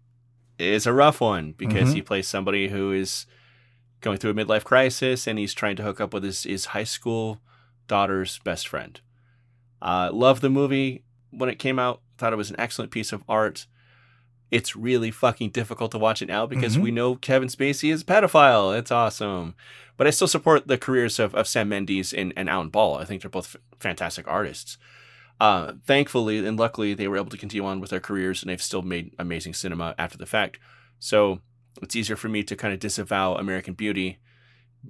[0.59, 1.93] is a rough one because Mhm.
[1.95, 3.25] he plays somebody who is
[4.01, 6.83] going through a midlife crisis and he's trying to hook up with his, his high
[6.83, 7.41] school
[7.87, 9.01] daughter's best friend.
[9.81, 12.01] Uh, love the movie when it came out.
[12.19, 13.65] Thought it was an excellent piece of art.
[14.49, 16.81] It's really fucking difficult to watch it now because Mhm.
[16.81, 18.77] we know Kevin Spacey is a pedophile.
[18.77, 19.55] It's awesome.
[19.97, 22.97] But I still support the careers of, of Sam Mendes and, and Alan Ball.
[22.97, 24.77] I think they're both f- fantastic artists.
[25.39, 28.61] Uh, thankfully and luckily, they were able to continue on with their careers and they've
[28.61, 30.59] still made amazing cinema after the fact.
[30.99, 31.41] So
[31.81, 34.17] it's easier for me to kind of disavow American Beauty.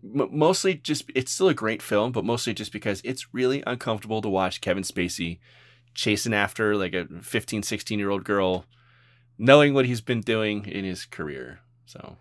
[0.04, 4.22] M- mostly just, it's still a great film, but mostly just because it's really uncomfortable
[4.22, 5.40] to watch Kevin Spacey
[5.96, 8.66] chasing after like a 15, 16 year old girl,
[9.38, 11.60] knowing what he's been doing in his career.
[11.86, 12.18] So,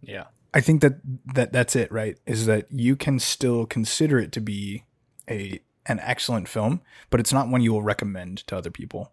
[0.00, 0.24] Yeah.
[0.56, 1.00] I think that,
[1.34, 2.16] that that's it, right?
[2.26, 4.84] Is that you can still consider it to be
[5.28, 9.12] a an excellent film, but it's not one you will recommend to other people.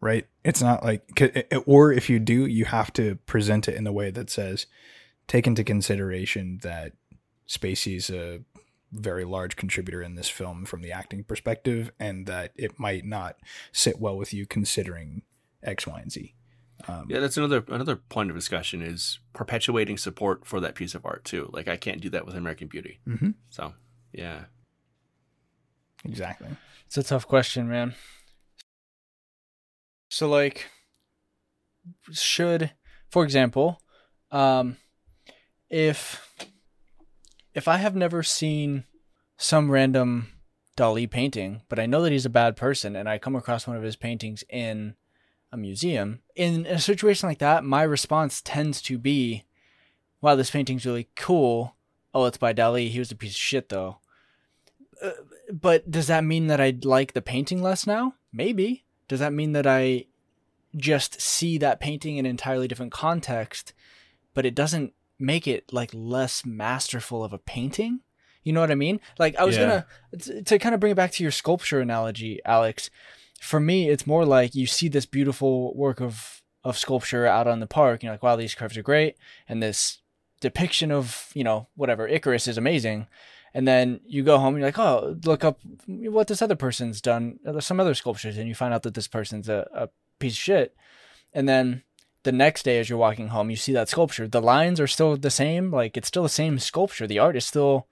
[0.00, 0.28] Right?
[0.44, 1.02] It's not like
[1.66, 4.66] or if you do, you have to present it in a way that says
[5.26, 6.92] take into consideration that
[7.48, 8.40] Spacey's a
[8.92, 13.36] very large contributor in this film from the acting perspective and that it might not
[13.72, 15.22] sit well with you considering
[15.62, 16.34] X, Y, and Z.
[16.86, 21.04] Um, yeah, that's another another point of discussion is perpetuating support for that piece of
[21.04, 21.50] art too.
[21.52, 23.00] Like I can't do that with American Beauty.
[23.06, 23.74] mhm, So,
[24.12, 24.44] yeah.
[26.04, 26.48] exactly.
[26.86, 27.94] It's a tough question, man.
[30.08, 30.70] So like
[32.12, 32.72] should
[33.10, 33.80] for example,
[34.30, 34.76] um
[35.68, 36.24] if
[37.54, 38.84] if I have never seen
[39.36, 40.28] some random
[40.76, 43.76] Dali painting, but I know that he's a bad person and I come across one
[43.76, 44.94] of his paintings in
[45.52, 49.44] a museum, in a situation like that, my response tends to be,
[50.20, 51.74] wow, this painting's really cool.
[52.14, 52.88] Oh, it's by Dali.
[52.90, 53.98] He was a piece of shit though.
[55.02, 55.10] Uh,
[55.52, 58.14] but does that mean that I like the painting less now?
[58.32, 58.84] Maybe.
[59.06, 60.06] Does that mean that I
[60.76, 63.72] just see that painting in an entirely different context,
[64.34, 68.00] but it doesn't make it like less masterful of a painting?
[68.44, 69.00] You know what I mean?
[69.18, 69.84] Like I was Yeah.
[70.18, 72.90] gonna to kind of bring it back to your sculpture analogy, Alex.
[73.40, 77.60] For me, it's more like you see this beautiful work of of sculpture out on
[77.60, 78.02] the park.
[78.02, 79.16] You're like, wow, these curves are great,
[79.48, 80.00] and this
[80.40, 83.06] depiction of you know whatever Icarus is amazing.
[83.54, 87.00] And then you go home and you're like, oh, look up what this other person's
[87.00, 90.34] done, uh, some other sculptures, and you find out that this person's a, a piece
[90.34, 90.76] of shit.
[91.32, 91.82] And then
[92.24, 94.28] the next day, as you're walking home, you see that sculpture.
[94.28, 97.06] The lines are still the same, like it's still the same sculpture.
[97.06, 97.86] The art is still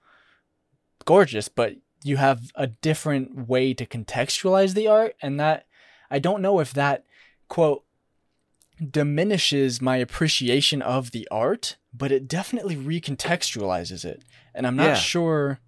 [1.05, 5.15] gorgeous, but you have a different way to contextualize the art.
[5.21, 5.65] And that,
[6.09, 7.03] I don't know if that,
[7.47, 7.83] quote,
[8.91, 14.23] diminishes my appreciation of the art, but it definitely recontextualizes it.
[14.53, 14.93] And I'm not Yeah.
[14.95, 15.59] sure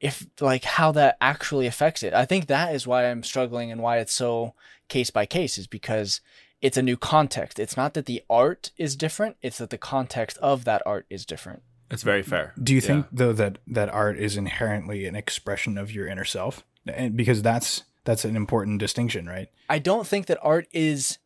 [0.00, 2.12] if like how that actually affects it.
[2.14, 4.54] I think that is why I'm struggling and why it's so
[4.88, 6.20] case by case is because
[6.60, 7.58] it's a new context.
[7.58, 11.26] It's not that the art is different, it's that the context of that art is
[11.26, 11.62] different.
[11.92, 12.54] That's very fair.
[12.60, 12.86] Do you Yeah.
[12.86, 16.64] think though that that art is inherently an expression of your inner self?
[16.86, 19.48] And because that's that's an important distinction, right?
[19.68, 21.18] I don't think that art is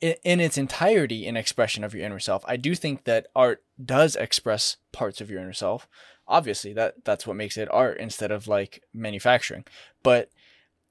[0.00, 2.44] in its entirety an expression of your inner self.
[2.48, 5.86] I do think that art does express parts of your inner self.
[6.26, 9.64] Obviously, that that's what makes it art instead of like manufacturing.
[10.02, 10.28] But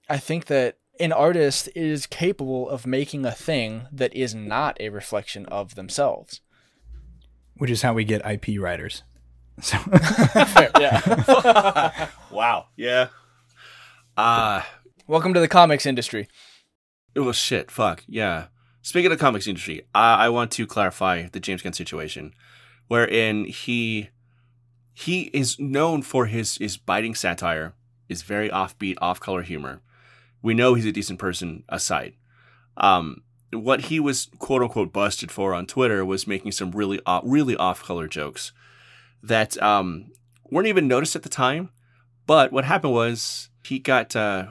[0.09, 4.87] I think that an artist is capable of making a thing that is not a
[4.87, 6.39] reflection of themselves.
[7.57, 9.03] Which is how we get IP writers.
[9.61, 9.77] So
[10.79, 12.07] yeah.
[12.31, 12.67] wow.
[12.75, 13.07] Yeah.
[14.15, 14.61] Uh
[15.07, 16.27] Welcome to the comics industry.
[17.15, 17.71] it was shit.
[17.71, 18.03] Fuck.
[18.07, 18.47] Yeah.
[18.81, 22.33] Speaking of the comics industry, I, I want to clarify the James Gunn situation,
[22.87, 24.09] wherein he
[24.93, 27.73] he is known for his his biting satire,
[28.07, 29.81] his very offbeat, off color humor.
[30.41, 32.13] We know he's a decent person aside.
[32.77, 37.23] Um, what he was quote unquote busted for on Twitter was making some really off,
[37.25, 38.51] really off color jokes
[39.23, 40.11] that um,
[40.49, 41.69] weren't even noticed at the time.
[42.25, 44.47] But what happened was he got uh,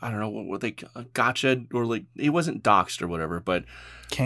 [0.00, 0.76] I don't know what, what they
[1.12, 3.64] gotcha or like he wasn't doxxed or whatever, but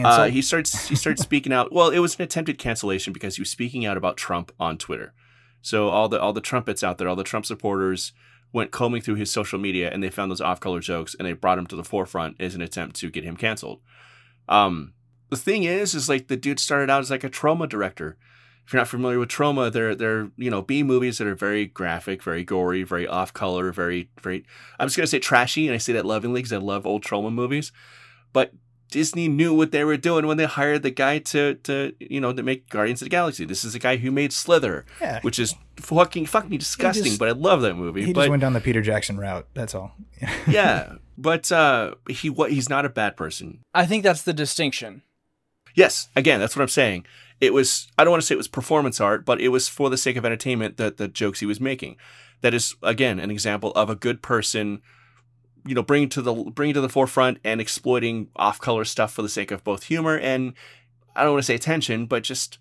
[0.05, 1.72] uh, he starts he starts speaking out.
[1.72, 5.14] Well, it was an attempted cancellation because he was speaking out about Trump on Twitter.
[5.62, 8.12] So all the all the trumpets out there, all the Trump supporters
[8.52, 11.59] went combing through his social media and they found those off-color jokes and they brought
[11.59, 13.81] him to the forefront as an attempt to get him canceled.
[14.46, 14.92] Um,
[15.31, 18.18] the thing is, is like the dude started out as like a Troma director.
[18.66, 21.66] If you're not familiar with Troma, they're they're you know B movies that are very
[21.66, 24.44] graphic, very gory, very off color, very very.
[24.79, 27.33] I'm just gonna say trashy, and I say that lovingly because I love old Troma
[27.33, 27.72] movies.
[28.33, 28.53] But
[28.92, 32.33] Disney knew what they were doing when they hired the guy to to you know
[32.33, 33.44] to make Guardians of the Galaxy.
[33.44, 35.20] This is the guy who made Slither, yeah.
[35.22, 37.05] which is fucking fucking disgusting.
[37.05, 38.05] just- but I love that movie.
[38.05, 39.48] he but just went down the Peter Jackson route.
[39.55, 39.92] That's all.
[40.46, 43.61] yeah, but uh, he what he's not a bad person.
[43.75, 45.03] I think that's the distinction.
[45.75, 47.07] Yes, again, that's what I'm saying.
[47.42, 49.90] It was I don't want to say it was performance art, but it was for
[49.90, 51.96] the sake of entertainment that the jokes he was making.
[52.40, 54.81] That is again an example of a good person
[55.66, 59.22] you know bringing to the bringing to the forefront and exploiting off color stuff for
[59.22, 60.55] the sake of both humor and
[61.14, 62.59] I don't want to say attention, but just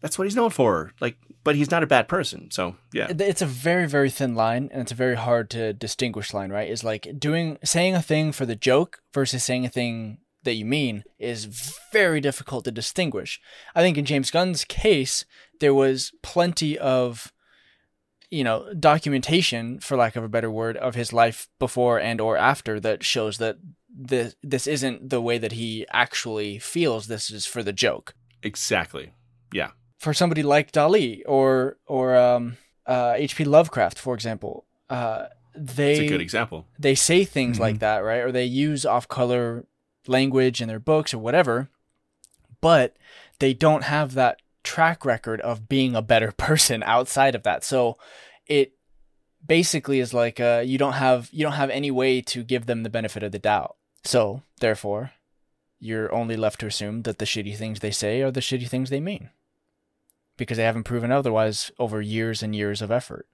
[0.00, 0.92] that's what he's known for.
[1.00, 2.50] Like, but he's not a bad person.
[2.50, 6.32] So yeah, It's a very, very thin line, and it's a very hard to distinguish
[6.32, 6.68] line, right?
[6.68, 10.64] Is like doing saying a thing for the joke versus saying a thing that you
[10.64, 11.44] mean is
[11.92, 13.40] very difficult to distinguish.
[13.74, 15.24] I think in James Gunn's case,
[15.60, 17.32] there was plenty of
[18.30, 22.36] you know documentation for lack of a better word of his life before and or
[22.36, 23.56] after that shows that
[23.92, 29.12] this this isn't the way that he actually feels this is for the joke exactly.
[29.52, 33.44] Yeah, for somebody like Dali or or um, uh, H.P.
[33.44, 35.26] Lovecraft, for example, uh,
[35.56, 36.66] they it's a good example.
[36.78, 37.60] they say things Mhm.
[37.60, 38.18] like that, right?
[38.20, 39.66] Or they use off-color
[40.06, 41.68] language in their books or whatever,
[42.60, 42.96] but
[43.38, 47.64] they don't have that track record of being a better person outside of that.
[47.64, 47.98] So
[48.46, 48.74] it
[49.44, 52.82] basically is like uh, you don't have you don't have any way to give them
[52.82, 53.76] the benefit of the doubt.
[54.04, 55.12] So therefore,
[55.78, 58.90] you're only left to assume that the shitty things they say are the shitty things
[58.90, 59.30] they mean.
[60.36, 63.26] Because they haven't proven otherwise over years and years of effort.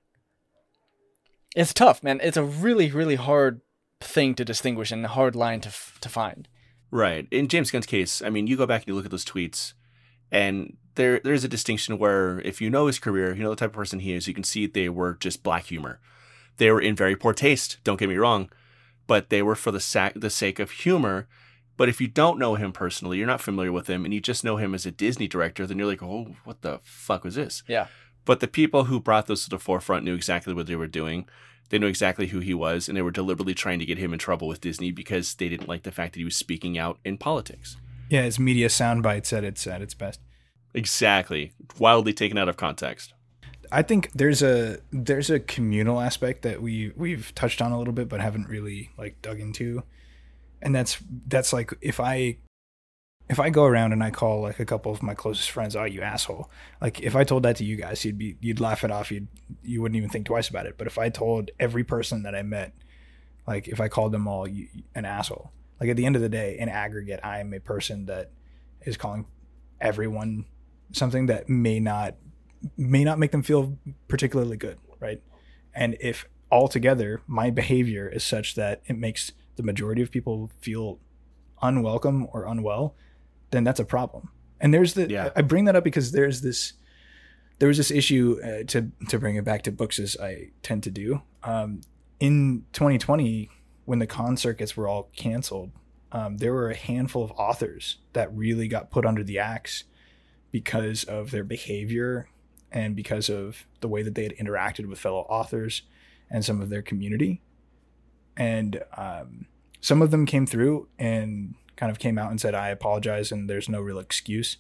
[1.55, 2.21] It's tough, man.
[2.23, 3.61] It's a really, really hard
[4.01, 6.49] thing to distinguish and a hard line to f- to find.
[6.91, 7.27] Right.
[7.31, 9.75] In James Gunn's case, I mean, you go back and you look at those tweets,
[10.31, 13.71] and there there's a distinction where if you know his career, you know the type
[13.71, 16.01] of person he is, you can see they were just black humor.
[16.59, 17.79] They were in very poor taste.
[17.85, 18.51] Don't get me wrong,
[19.07, 21.29] but they were for the sac- the sake of humor.
[21.77, 24.45] But if you don't know him personally, you're not familiar with him, and you just
[24.45, 27.63] know him as a Disney director, then you're like, oh, what the fuck was this?
[27.69, 27.89] Yeah.
[28.25, 31.29] But the people who brought those to the forefront knew exactly what they were doing.
[31.69, 34.19] They knew exactly who he was, and they were deliberately trying to get him in
[34.19, 37.19] trouble with Disney because they didn't like the fact that he was speaking out in
[37.19, 37.77] politics.
[38.09, 40.21] Yeah, it's media sound bites at its at its best.
[40.75, 41.53] Exactly.
[41.79, 43.15] Wildly taken out of context.
[43.73, 47.93] I think there's a there's a communal aspect that we we've touched on a little
[47.95, 49.83] bit but haven't really like dug into.
[50.63, 52.39] And that's that's like if I
[53.29, 55.85] if I go around and I call like a couple of my closest friends, "Oh,
[55.85, 58.91] you asshole." Like if I told that to you guys, you'd be you'd laugh it
[58.91, 59.11] off.
[59.11, 59.29] You'd
[59.63, 60.79] you wouldn't even think twice about it.
[60.79, 62.73] But if I told every person that I met,
[63.47, 66.29] like if I called them all you, an asshole, like at the end of the
[66.29, 68.31] day, in aggregate, I am a person that
[68.83, 69.27] is calling
[69.81, 70.45] everyone
[70.93, 72.15] something that may not
[72.77, 73.77] may not make them feel
[74.09, 75.21] particularly good, right?
[75.75, 81.01] And if altogether my behavior is such that it makes the majority of people feel
[81.61, 82.95] unwelcome or unwell,
[83.51, 84.31] then that's a problem.
[84.61, 85.31] And there's the Yeah.
[85.37, 86.75] I bring that up because there's this
[87.59, 90.83] there was this issue uh, to to bring it back to books as I tend
[90.85, 91.23] to do.
[91.43, 91.81] Um,
[92.21, 93.51] in 2020,
[93.85, 95.71] when the con circuits were all canceled,
[96.13, 99.85] um, there were a handful of authors that really got put under the axe
[100.51, 102.29] because of their behavior
[102.73, 105.83] and because of the way that they had interacted with fellow authors
[106.31, 107.43] and some of their community.
[108.37, 109.47] And um,
[109.81, 113.49] some of them came through and kind of came out and said, "I apologize," and
[113.49, 114.57] there's no real excuse,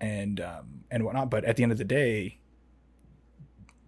[0.00, 1.30] and um, and whatnot.
[1.30, 2.38] But at the end of the day,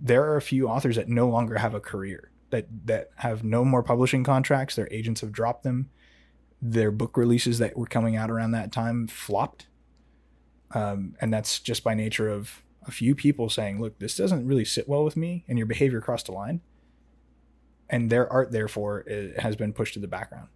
[0.01, 3.65] there are a few authors that no longer have a career that that have no
[3.65, 4.77] more publishing contracts.
[4.77, 5.91] Their agents have dropped them.
[6.61, 9.67] Their book releases that were coming out around that time flopped,
[10.71, 14.65] um, and that's just by nature of a few people saying, "Look, this doesn't really
[14.65, 16.61] sit well with me," and your behavior crossed the line.
[17.91, 19.05] And their art, therefore,
[19.39, 20.49] has been pushed to the background.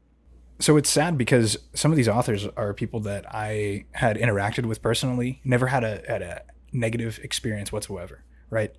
[0.58, 4.80] So it's sad because some of these authors are people that I had interacted with
[4.80, 6.42] personally, never had a had a
[6.72, 8.72] negative experience whatsoever, right?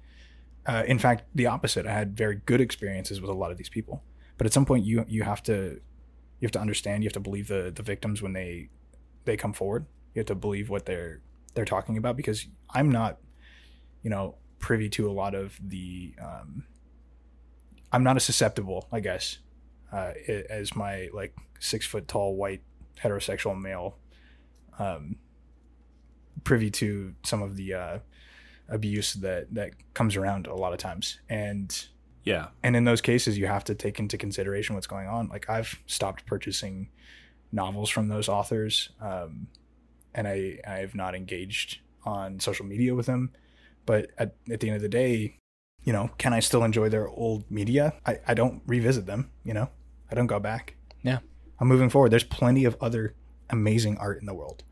[0.65, 1.85] Uh, in fact, the opposite.
[1.85, 4.03] I had very good experiences with a lot of these people.
[4.37, 5.79] But at some point, you you have to
[6.39, 7.03] you have to understand.
[7.03, 8.69] You have to believe the the victims when they
[9.25, 9.85] they come forward.
[10.13, 11.21] You have to believe what they're
[11.53, 13.17] they're talking about because I'm not,
[14.03, 16.13] you know, privy to a lot of the.
[16.21, 16.65] Um,
[17.91, 19.37] I'm not as susceptible, I guess,
[19.91, 20.13] uh,
[20.49, 22.61] as my like six foot tall white
[23.01, 23.97] heterosexual male,
[24.79, 25.17] um,
[26.43, 27.99] privy to some of the uh,
[28.69, 31.87] abuse that that comes around a lot of times, and
[32.23, 32.47] Yeah.
[32.63, 35.27] and in those cases, you have to take into consideration what's going on.
[35.29, 36.89] Like I've stopped purchasing
[37.51, 39.47] novels from those authors, um,
[40.13, 43.31] and I I have not engaged on social media with them.
[43.85, 45.37] But at, at the end of the day,
[45.83, 47.93] you know, can I still enjoy their old media?
[48.05, 49.31] I, I don't revisit them.
[49.45, 49.69] You know,
[50.11, 50.75] I don't go back.
[51.03, 51.19] Yeah.
[51.59, 52.11] I'm moving forward.
[52.11, 53.13] There's plenty of other
[53.49, 54.63] amazing art in the world.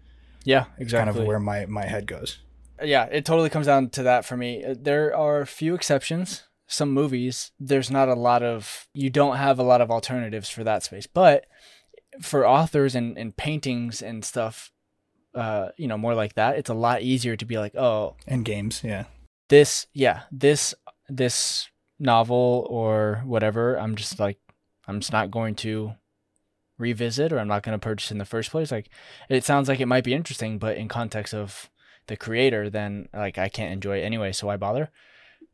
[0.43, 2.37] Yeah, It's kind of where my my head goes.
[2.83, 4.63] yeah, it totally comes down to that for me.
[4.63, 6.43] Uh, There are a few exceptions.
[6.67, 10.63] Some movies, there's not a lot of, you don't have a lot of alternatives for
[10.63, 11.07] that space.
[11.07, 11.45] But
[12.21, 14.71] for authors and, and paintings and stuff,
[15.33, 18.43] uh, you know, more like that, it's a lot easier to be like, oh, And
[18.45, 19.05] games, yeah.
[19.49, 20.73] this, yeah, this,
[21.09, 21.69] this
[21.99, 24.37] novel or whatever, I'm just like,
[24.87, 25.93] I'm just not going to
[26.77, 28.71] revisit or I'm not going to purchase in the first place.
[28.71, 28.89] Like
[29.29, 31.69] it sounds like it might be interesting, but in context of
[32.07, 34.91] the creator, then like I can't enjoy it anyway, so why bother?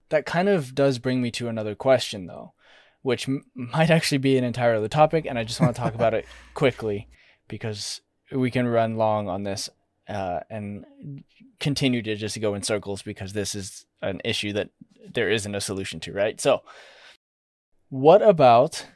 [0.09, 2.53] That kind of does bring me to another question though,
[3.01, 5.95] which m- might actually be an entire other topic, and I just want to talk
[5.95, 7.07] about it quickly
[7.47, 8.01] because
[8.31, 9.69] we can run long on this
[10.09, 10.85] uh, and
[11.59, 14.69] continue to just go in circles because this is an issue that
[15.13, 16.39] there isn't a solution to, right?
[16.41, 16.63] So,
[17.89, 18.87] what about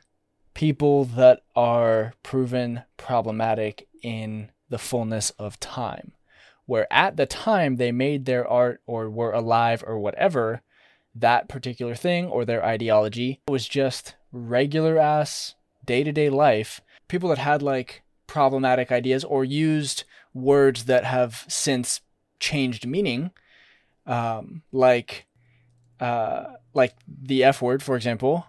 [0.56, 6.14] people that are proven problematic in the fullness of time?
[6.66, 10.64] Where at the time they made their art or were alive or whatever,
[11.14, 15.53] that particular thing or their ideology was just regular ass
[15.86, 16.82] day to day life.
[17.08, 20.03] People that had like problematic ideas or used
[20.34, 22.01] words that have since
[22.39, 23.32] changed meaning,
[24.06, 25.28] um, like
[25.99, 28.45] uh, like the F word, for example.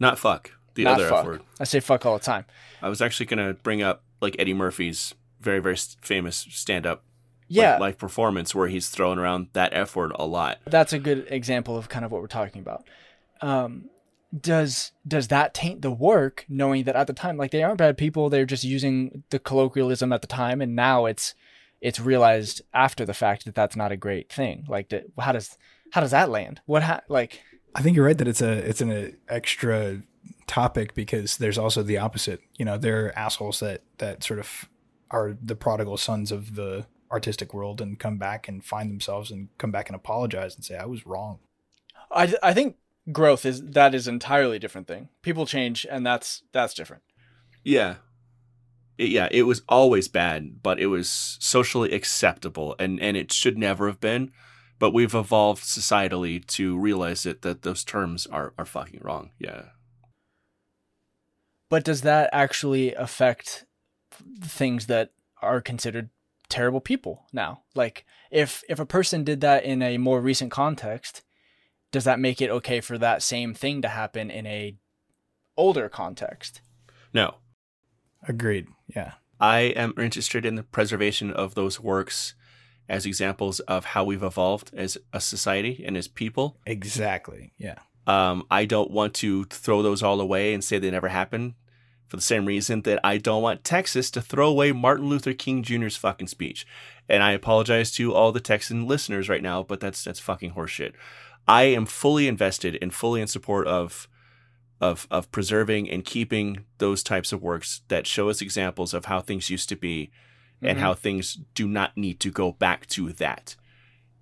[0.00, 0.52] Not fuck.
[0.78, 1.18] The Not other fuck.
[1.20, 1.42] F word.
[1.58, 2.44] I say fuck all the time.
[2.80, 7.02] I was actually gonna bring up like Eddie Murphy's very very famous stand up
[7.48, 10.58] Yeah, live performance where he's throwing around that F word a lot.
[10.66, 12.84] that's a good example of kind of what we're talking about.
[13.40, 13.90] Um,
[14.38, 17.96] does does that taint the work, knowing that at the time, like they aren't bad
[17.96, 21.34] people, they're just using the colloquialism at the time, and now it's
[21.80, 24.64] it's realized after the fact that that's not a great thing.
[24.68, 25.56] Like, that- how does
[25.92, 26.60] how does that land?
[26.66, 27.40] What ha- like?
[27.74, 30.02] I think you're right that it's a it's an uh, extra
[30.48, 32.40] topic because there's also the opposite.
[32.56, 34.68] You know, there are assholes that that sort of
[35.10, 39.48] are the prodigal sons of the artistic world and come back and find themselves and
[39.58, 41.38] come back and apologize and say I was wrong.
[42.10, 42.76] I I think
[43.12, 45.08] growth is that is entirely different thing.
[45.22, 47.02] People change, and that's that's different.
[47.62, 47.96] Yeah.
[48.98, 53.56] It- yeah, it was always bad, but it was socially acceptable and, and it should
[53.56, 54.32] never have been.
[54.80, 59.30] But we've evolved societally to realize that, that those terms are, are fucking wrong.
[59.38, 59.62] Yeah.
[61.68, 63.66] But does that actually affect
[64.42, 65.10] things that
[65.42, 66.10] are considered
[66.48, 67.62] terrible people now?
[67.74, 71.22] Like if if a person did that in a more recent context,
[71.92, 74.76] does that make it okay for that same thing to happen in a
[75.56, 76.60] older context?
[77.12, 77.36] No.
[78.26, 78.66] Agreed.
[78.94, 79.14] Yeah.
[79.40, 82.34] I am interested in the preservation of those works
[82.88, 86.58] as examples of how we've evolved as a society and as people.
[86.66, 87.52] Exactly.
[87.58, 87.78] Yeah.
[88.08, 91.54] Um, I don't want to throw those all away and say they never happened
[92.08, 95.62] for the same reason that I don't want Texas to throw away Martin Luther King
[95.62, 96.66] Jr.'s fucking speech.
[97.06, 100.94] And I apologize to all the Texan listeners right now, but that's that's fucking horseshit.
[101.46, 104.08] I am fully invested and fully in support of
[104.80, 109.20] of of preserving and keeping those types of works that show us examples of how
[109.20, 110.10] things used to be
[110.62, 110.80] and Mhm.
[110.80, 113.54] how things do not need to go back to that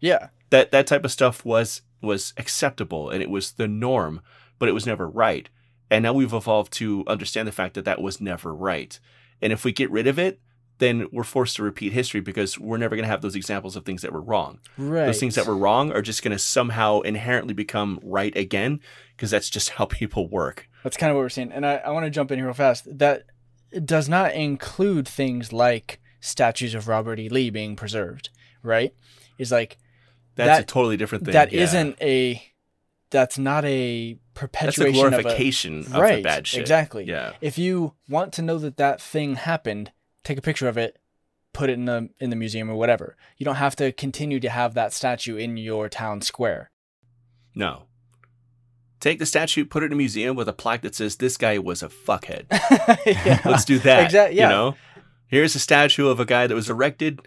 [0.01, 0.29] Yeah.
[0.51, 4.21] that that type of stuff was was acceptable and it was the norm,
[4.59, 5.49] but it was never right.
[5.91, 8.99] And now we've evolved to understand the fact that that was never right.
[9.41, 10.41] And if we get rid of it,
[10.79, 13.85] then we're forced to repeat history because we're never going to have those examples of
[13.85, 14.59] things that were wrong.
[14.77, 15.07] Right.
[15.07, 18.81] Those things that were wrong are just going to somehow inherently become right again
[19.17, 20.69] because that's just how people work.
[20.83, 21.53] That's kind of what we're saying.
[21.53, 22.87] And I, I want to jump in here real fast.
[22.99, 23.25] That
[23.85, 27.29] does not include things like statues of Robert E.
[27.29, 28.31] Lee being preserved,
[28.63, 28.95] right?
[29.39, 29.79] Is like
[30.37, 31.33] That's a totally different thing.
[31.33, 31.65] that Yeah.
[31.85, 32.43] not a
[33.11, 36.61] that's not a that's a perpetuation glorification of of, a right the bad shit.
[36.61, 37.33] exactly Yeah.
[37.41, 39.93] if you want to know that that thing happened
[40.25, 40.99] take a picture of it
[41.55, 44.51] put it in the in the museum or whatever you don't have to continue to
[44.51, 46.71] have that statue in your town square
[47.55, 47.85] No.
[48.99, 51.59] Take the statue, put it in a museum with a plaque that says this guy
[51.59, 52.47] was a fuckhead.
[53.07, 53.41] yeah.
[53.45, 54.05] Let's do that.
[54.07, 54.45] Exact- yeah.
[54.45, 54.75] You know,
[55.29, 57.21] here's a statue of a guy that was erected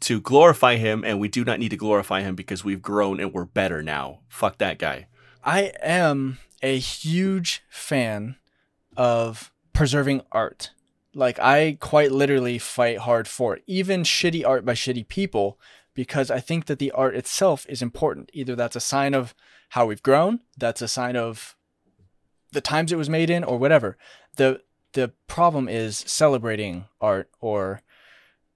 [0.00, 3.32] to glorify him, and we do not need to glorify him because we've grown and
[3.32, 4.20] we're better now.
[4.28, 5.06] Fuck that guy.
[5.44, 8.36] I am a huge fan
[8.96, 10.70] of preserving art.
[11.14, 15.58] Like I quite literally fight hard for it, even shitty art by shitty people,
[15.94, 18.30] because I think that the art itself is important.
[18.32, 19.34] Either that's a sign of
[19.70, 21.56] how we've grown, that's a sign of
[22.52, 23.96] the times it was made in, or whatever.
[24.36, 24.60] the
[24.92, 27.82] The problem is celebrating art or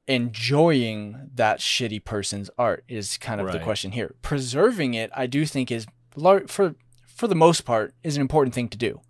[0.07, 4.15] enjoying that shitty person's art is kind of the question here.
[4.23, 5.87] Preserving it, I do think is
[6.17, 6.75] lar- for
[7.07, 9.01] for the most part is an important thing to do.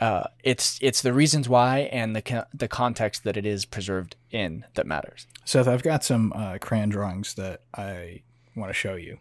[0.00, 4.16] Uh, it's it's the reasons why and the co- the context that it is preserved
[4.30, 5.26] in that matters.
[5.44, 8.22] Seth, I've got some uh, crayon drawings that I
[8.56, 9.18] want to show you.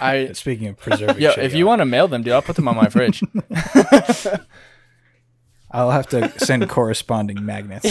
[0.00, 2.56] I- speaking of preserving, Yeah, shitty if you want to mail them, dude, I'll put
[2.56, 3.22] them on my fridge.
[5.70, 7.82] I'll have to send corresponding magnets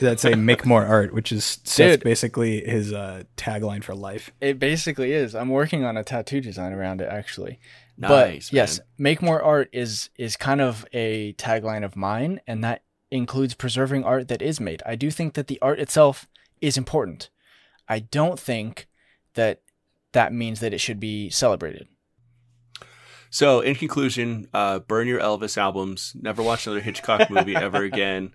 [0.00, 2.04] that say "Make more art," which is Seth's Dude.
[2.04, 4.30] basically his uh, tagline for life.
[4.40, 5.34] it basically is.
[5.34, 7.58] I'm working on a tattoo design around it actually.
[7.96, 8.48] Nice.
[8.48, 12.82] but yes, make more art is is kind of a tagline of mine, and that
[13.10, 14.82] includes preserving art that is made.
[14.86, 16.26] I do think that the art itself
[16.60, 17.30] is important.
[17.88, 18.88] I don't think
[19.34, 19.60] that
[20.12, 21.88] that means that it should be celebrated.
[23.32, 26.14] So, in conclusion, uh, burn your Elvis albums.
[26.20, 28.34] Never watch another Hitchcock movie ever again.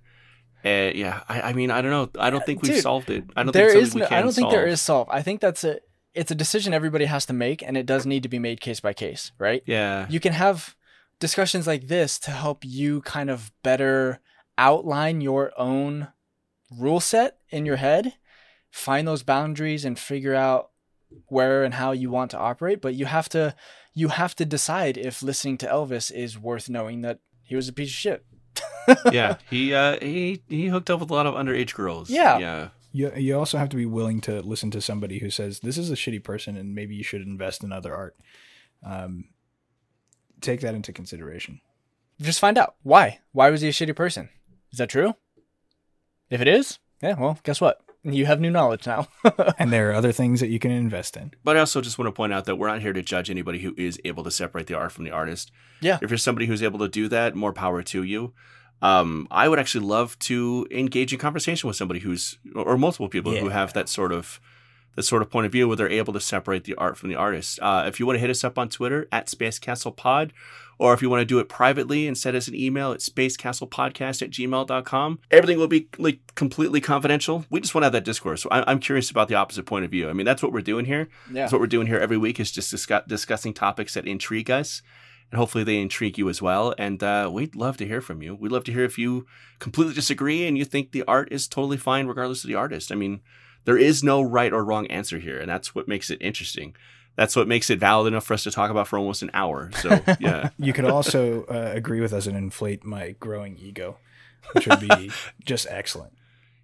[0.65, 2.09] Uh, yeah, I, I mean, I don't know.
[2.19, 3.23] I don't think we've Dude, solved it.
[3.35, 4.73] I don't There think is no, I don't think there solve.
[4.73, 5.07] is solve.
[5.11, 5.79] I think that's a
[6.15, 8.79] it's a decision everybody has to make, and it does need to be made case
[8.79, 9.61] by case, right?
[9.67, 10.75] Yeah, you can have
[11.19, 14.19] discussions like this to help you kind of better
[14.57, 16.07] outline your own
[16.75, 18.15] rule set in your head,
[18.71, 20.71] find those boundaries and figure out
[21.27, 23.55] where and how you want to operate, but you have to
[23.97, 27.73] you have to decide if listening to Elvis is worth knowing that he was a
[27.73, 28.25] piece of shit.
[29.11, 29.37] yeah.
[29.49, 32.07] He uh, he he hooked up with a lot of underage girls.
[32.07, 32.37] Yeah.
[32.37, 32.69] yeah.
[32.91, 35.89] You you also have to be willing to listen to somebody who says this is
[35.89, 38.15] a shitty person and maybe you should invest in other art.
[38.83, 39.29] Um,
[40.41, 41.59] take that into consideration.
[42.21, 43.21] Just find out why.
[43.31, 44.29] Why was he a shitty person?
[44.71, 45.15] Is that true?
[46.29, 47.81] If it is, yeah, well, guess what?
[48.13, 49.07] You have new knowledge now.
[49.59, 51.33] And there are other things that you can invest in.
[51.43, 53.59] But I also just want to point out that we're not here to judge anybody
[53.59, 55.51] who is able to separate the art from the artist.
[55.81, 55.99] Yeah.
[56.01, 58.33] If you're somebody who's able to do that, more power to you.
[58.81, 63.35] Um, I would actually love to engage in conversation with somebody who's or multiple people
[63.35, 64.39] who have that sort of
[64.95, 67.15] that sort of point of view where they're able to separate the art from the
[67.15, 67.59] artist.
[67.61, 70.33] Uh, if you want to hit us up on Twitter at Space Castle Pod,
[70.80, 74.21] or if you want to do it privately and send us an email at spacecastlepodcast
[74.21, 77.45] at gmail.com, everything will be like completely confidential.
[77.49, 78.41] We just want to have that discourse.
[78.43, 80.09] So I- I'm curious about the opposite point of view.
[80.09, 81.09] I mean, that's what we're doing here.
[81.32, 81.41] yeah.
[81.41, 84.82] That's what we're doing here every week is just discuss- discussing topics that intrigue us.
[85.30, 86.73] And hopefully they intrigue you as well.
[86.78, 88.34] And uh, we'd love to hear from you.
[88.34, 89.25] We'd love to hear if you
[89.59, 92.93] completely disagree and you think the art is totally fine regardless of the artist.
[92.93, 93.19] I mean,
[93.68, 95.38] there is no right or wrong answer here.
[95.38, 96.74] And that's what makes it interesting.
[97.18, 99.70] That's what makes it valid enough for us to talk about for almost an hour.
[99.74, 100.51] So, yeah.
[100.57, 103.97] You could also uh, agree with us and inflate my growing ego,
[104.53, 105.11] which would be
[105.45, 106.13] just excellent.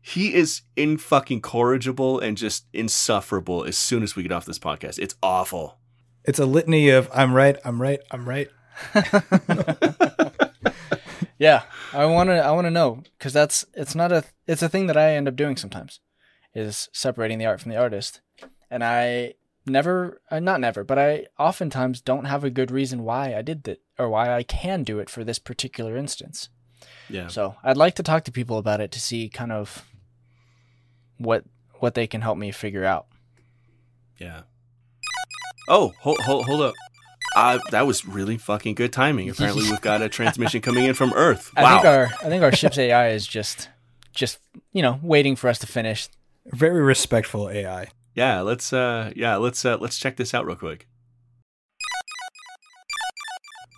[0.01, 4.59] he is in fucking corrigible and just insufferable as soon as we get off this
[4.59, 4.97] podcast.
[4.97, 5.79] It's awful.
[6.23, 8.49] It's a litany of I'm right, I'm right, I'm right.
[11.37, 12.37] yeah, I want to.
[12.39, 14.23] I want to know because that's it's not a.
[14.47, 15.99] It's a thing that I end up doing sometimes,
[16.53, 18.21] is separating the art from the artist,
[18.69, 19.35] and I
[19.65, 23.63] never, uh, not never, but I oftentimes don't have a good reason why I did
[23.63, 26.49] that or why I can do it for this particular instance.
[27.09, 27.27] Yeah.
[27.27, 29.85] So I'd like to talk to people about it to see kind of
[31.17, 31.45] what
[31.79, 33.07] what they can help me figure out.
[34.17, 34.41] Yeah.
[35.67, 36.73] Oh, hold, hold, hold up.
[37.35, 39.29] Uh, that was really fucking good timing.
[39.29, 41.51] Apparently, we've got a transmission coming in from Earth.
[41.57, 41.63] Wow.
[41.65, 43.69] I think our I think our ship's AI is just
[44.13, 44.39] just
[44.71, 46.09] you know waiting for us to finish.
[46.47, 47.87] Very respectful AI.
[48.15, 50.87] yeah, let's uh, yeah, let's uh, let's check this out real quick.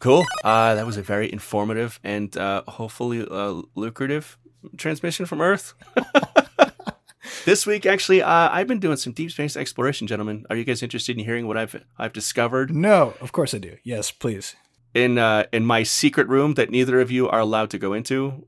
[0.02, 0.24] Cool.
[0.44, 4.38] Uh, that was a very informative and uh, hopefully uh, lucrative
[4.78, 5.74] transmission from Earth.
[7.46, 10.46] this week, actually, uh, I've been doing some deep space exploration, gentlemen.
[10.50, 12.76] Are you guys interested in hearing what I've I've discovered?
[12.76, 13.78] No, of course I do.
[13.84, 14.56] Yes, please.
[14.94, 18.46] in uh, in my secret room that neither of you are allowed to go into.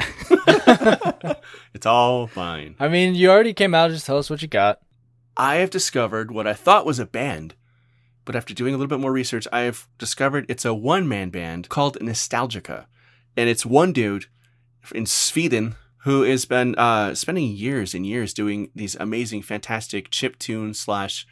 [1.74, 2.76] it's all fine.
[2.78, 3.90] I mean, you already came out.
[3.90, 4.80] Just tell us what you got.
[5.36, 7.54] I have discovered what I thought was a band,
[8.24, 11.30] but after doing a little bit more research, I have discovered it's a one man
[11.30, 12.86] band called Nestalgica.
[13.36, 14.26] And it's one dude
[14.94, 15.74] in Sweden
[16.04, 21.26] who has been uh, spending years and years doing these amazing, fantastic chip tune slash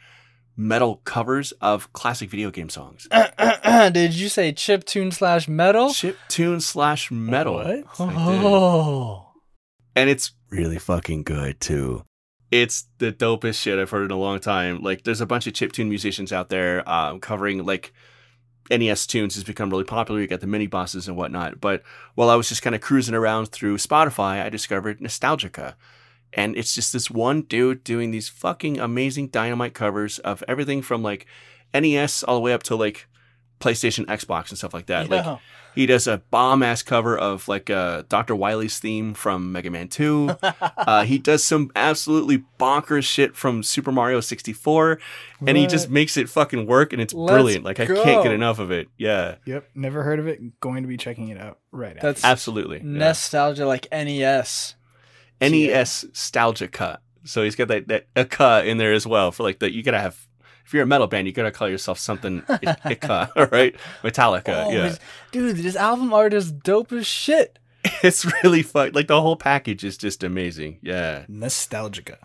[0.57, 3.07] metal covers of classic video game songs.
[3.91, 5.93] Did you say chip tune slash metal?
[5.93, 7.55] Chip tune slash metal.
[7.55, 7.85] What?
[7.99, 9.31] Oh,
[9.95, 12.03] and it's really fucking good too.
[12.51, 14.83] It's the dopest shit I've heard in a long time.
[14.83, 17.93] Like, there's a bunch of chiptune musicians out there um, covering like
[18.69, 20.21] NES tunes has become really popular.
[20.21, 21.59] You got the mini bosses and whatnot.
[21.59, 21.81] But
[22.13, 25.73] while I was just kind of cruising around through Spotify, I discovered Nestalgica.
[26.31, 31.01] And it's just this one dude doing these fucking amazing dynamite covers of everything from
[31.01, 31.25] like
[31.73, 33.07] NES all the way up to like
[33.63, 35.09] PlayStation, Xbox, and stuff like that.
[35.09, 35.39] Like
[35.75, 38.35] he does a bomb ass cover of like uh, Dr.
[38.35, 40.35] Wily's theme from Mega Man 2.
[40.61, 44.99] uh, he does some absolutely bonkers shit from Super Mario 64,
[45.47, 47.63] and he just makes it fucking work, and it's Let's brilliant.
[47.65, 48.87] Like I can't get enough of it.
[48.97, 50.59] Yeah, Yep, never heard of it.
[50.59, 52.01] Going to be checking it out right now.
[52.01, 52.77] That's absolutely.
[52.77, 52.83] Yeah.
[52.83, 54.75] nostalgia like E NES.
[55.41, 56.99] NES Nestalgica.
[57.25, 59.73] So he's got that that aka in there as well for like that.
[59.73, 60.27] You gotta have.
[60.65, 63.75] If you're a metal band, you gotta call yourself something all right?
[64.03, 64.95] Metallica, Oh, yeah.
[65.31, 67.59] dude, this album art is dope as shit.
[68.01, 68.91] It's really fun.
[68.93, 70.79] Like the whole package is just amazing.
[70.81, 71.25] Yeah.
[71.29, 72.17] Nestalgica.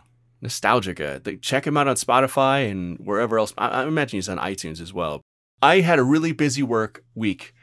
[0.42, 1.40] Nestalgica.
[1.42, 3.52] Check him out on Spotify and wherever else.
[3.58, 5.20] I, I imagine he's on iTunes as well.
[5.60, 7.54] I had a really busy work week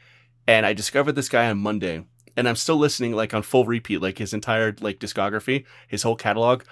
[0.46, 2.04] and I discovered this guy on Monday
[2.36, 6.16] and I'm still listening like on full repeat, like his entire like discography, his whole
[6.16, 6.64] catalog,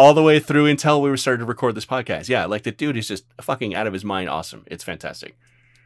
[0.00, 2.28] all the way through until we were starting to record this podcast.
[2.28, 4.64] Yeah, like the dude is just fucking out of his mind awesome.
[4.66, 5.36] It's fantastic.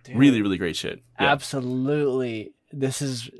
[0.04, 1.02] Dude, Really, really great shit.
[1.20, 1.32] Yeah.
[1.32, 2.52] Absolutely.
[2.72, 3.30] This is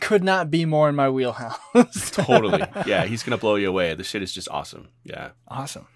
[0.00, 1.58] could not be more in my wheelhouse.
[2.10, 2.62] totally.
[2.86, 3.94] Yeah, he's gonna blow you away.
[3.94, 4.88] The shit is just awesome.
[5.04, 5.30] Yeah.
[5.48, 5.86] Awesome.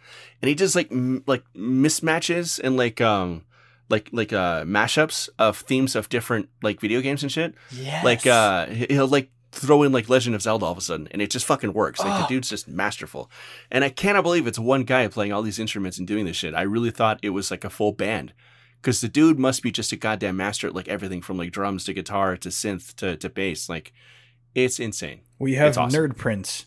[0.43, 3.45] and he does like m- like mismatches and like um
[3.89, 7.55] like like uh mashups of themes of different like video games and shit.
[7.72, 8.03] Yeah.
[8.05, 11.20] Like uh he'll like throw in like Legend of Zelda all of a sudden and
[11.22, 12.00] it just fucking works.
[12.00, 12.22] Like Oh.
[12.22, 13.30] the dude's just masterful.
[13.70, 16.54] And I cannot believe it's one guy playing all these instruments and doing this shit.
[16.54, 18.32] I really thought it was like a full band.
[18.82, 21.84] Cause the dude must be just a goddamn master at like everything from like drums
[21.84, 23.68] to guitar to synth to, to bass.
[23.68, 23.92] Like
[24.54, 25.20] it's insane.
[25.38, 25.98] We have awesome.
[26.11, 26.66] Nerd Prince.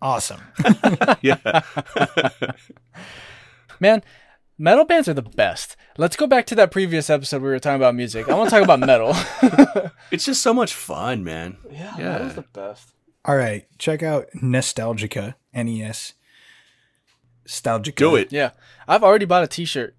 [0.00, 0.40] Awesome.
[1.20, 1.60] yeah.
[3.80, 4.02] Man,
[4.60, 5.74] metal bands are the best.
[5.96, 8.28] Let's go back to that previous episode we were talking about music.
[8.28, 9.14] I want to talk about metal.
[10.10, 11.56] it's just so much fun, man.
[11.70, 12.12] yeah, Yeah.
[12.12, 12.90] metal's the best.
[13.24, 15.34] All right, check out Nestalgica.
[15.52, 16.14] N E S.
[17.46, 17.96] Nestalgica.
[17.96, 18.32] Do it.
[18.32, 18.50] Yeah,
[18.86, 19.96] I've already bought a T-shirt.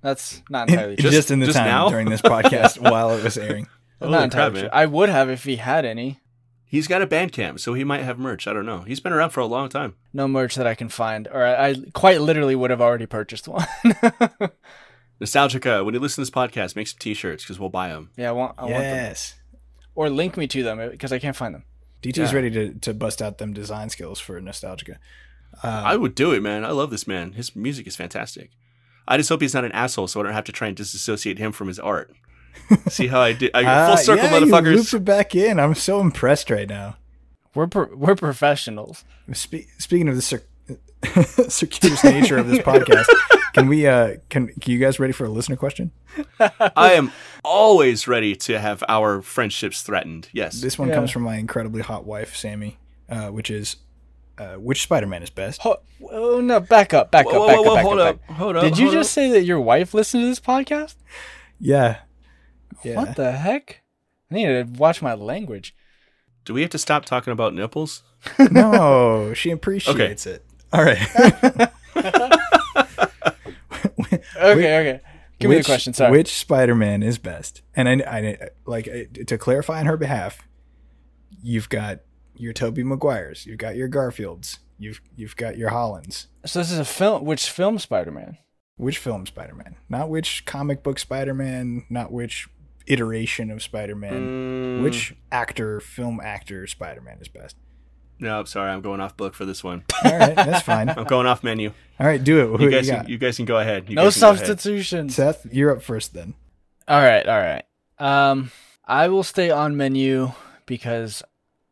[0.00, 1.10] That's not entirely true.
[1.10, 1.88] just, in the just time now?
[1.88, 3.66] during this podcast while it was airing.
[4.00, 4.68] not entirely crap, true.
[4.72, 6.20] I would have if he had any.
[6.74, 8.48] He's got a Bandcamp, so he might have merch.
[8.48, 8.80] I don't know.
[8.80, 9.94] He's been around for a long time.
[10.12, 13.46] No merch that I can find, or I, I quite literally would have already purchased
[13.46, 13.64] one.
[15.20, 18.10] Nestalgica, when you listen to this podcast, make some t-shirts because we'll buy them.
[18.16, 19.34] yeah, I want, I want them, yes.
[19.94, 21.62] or link me to them because I can't find them.
[22.02, 22.34] DT's Yeah.
[22.34, 24.96] ready to, to bust out them design skills for Nestalgica.
[25.62, 26.64] Uh, I would do it, man.
[26.64, 27.34] I love this man.
[27.34, 28.50] His music is fantastic.
[29.06, 31.38] I just hope he's not an asshole, so I don't have to try and disassociate
[31.38, 32.12] him from his art.
[32.88, 33.50] See how I did?
[33.54, 34.74] I, Ah, full circle, yeah, You motherfuckers.
[34.76, 35.60] looped it back in.
[35.60, 36.96] I'm so impressed right now.
[37.54, 39.04] We're pro- we're professionals.
[39.32, 40.42] Spe- speaking of the cir-
[41.48, 43.06] circuitous nature of this podcast,
[43.52, 43.86] can we?
[43.86, 45.92] Uh, can, can you guys ready for a listener question?
[46.40, 47.12] I am
[47.44, 50.28] always ready to have our friendships threatened.
[50.32, 50.60] Yes.
[50.60, 50.94] This one Yeah.
[50.96, 52.78] comes from my incredibly hot wife, Sammy,
[53.08, 53.76] uh, which is
[54.38, 55.60] uh, which Spider-Man is best?
[55.62, 55.80] Ho-
[56.10, 58.16] oh no, back up, back whoa, up, back whoa, up, back hold up.
[58.28, 58.62] up, hold up.
[58.64, 59.14] Did you just up.
[59.14, 60.96] say that your wife listened to this podcast?
[61.60, 61.98] Yeah,
[62.84, 62.96] yeah.
[62.96, 63.82] What the heck?
[64.30, 65.74] I need to watch my language.
[66.44, 68.02] Do we have to stop talking about nipples?
[68.50, 70.44] no, she appreciates it.
[70.72, 70.98] All right.
[74.36, 75.00] Okay, okay.
[75.38, 75.92] Give me the question.
[75.92, 76.10] Sorry.
[76.10, 77.62] Which Spider-Man is best?
[77.74, 80.46] And I, I like I- to clarify on her behalf.
[81.42, 82.00] You've got
[82.36, 86.28] your Tobey Maguires, you've got your Garfields, you've you've got your Hollands.
[86.44, 87.24] so this is a film.
[87.24, 88.38] Which film, Spider-Man?
[88.76, 89.76] Which film Spider-Man?
[89.88, 92.48] Not which comic book Spider-Man, not which
[92.86, 94.78] iteration of Spider-Man.
[94.80, 97.56] Mm, Which actor, film actor Spider-Man is best?
[98.20, 99.84] No, sorry, I'm going off book for this one.
[100.04, 100.88] All right, that's fine.
[100.96, 101.72] I'm going off menu.
[101.98, 102.58] All right, do it.
[102.58, 103.02] Who You you guys, got?
[103.04, 103.88] can, you guys can go ahead.
[103.88, 104.46] You no guys can go ahead.
[104.46, 105.14] substitutions.
[105.16, 106.34] Seth, you're up first then.
[106.86, 107.64] All right, all right.
[107.98, 108.50] Um,
[108.84, 110.32] I will stay on menu
[110.66, 111.22] because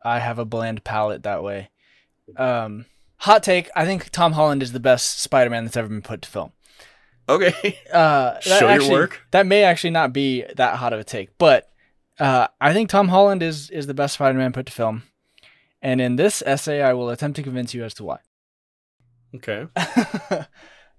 [0.03, 1.69] I have a bland palate that way.
[2.35, 2.85] Um,
[3.17, 6.29] hot take: I think Tom Holland is the best Spider-Man that's ever been put to
[6.29, 6.51] film.
[7.27, 7.79] Okay.
[7.91, 9.21] Uh, that Show your work.
[9.31, 11.69] That may actually not be that hot of a take, but
[12.19, 15.03] uh, I think Tom Holland is is the best Spider-Man put to film.
[15.81, 18.19] And in this essay, I will attempt to convince you as to why.
[19.35, 19.67] Okay.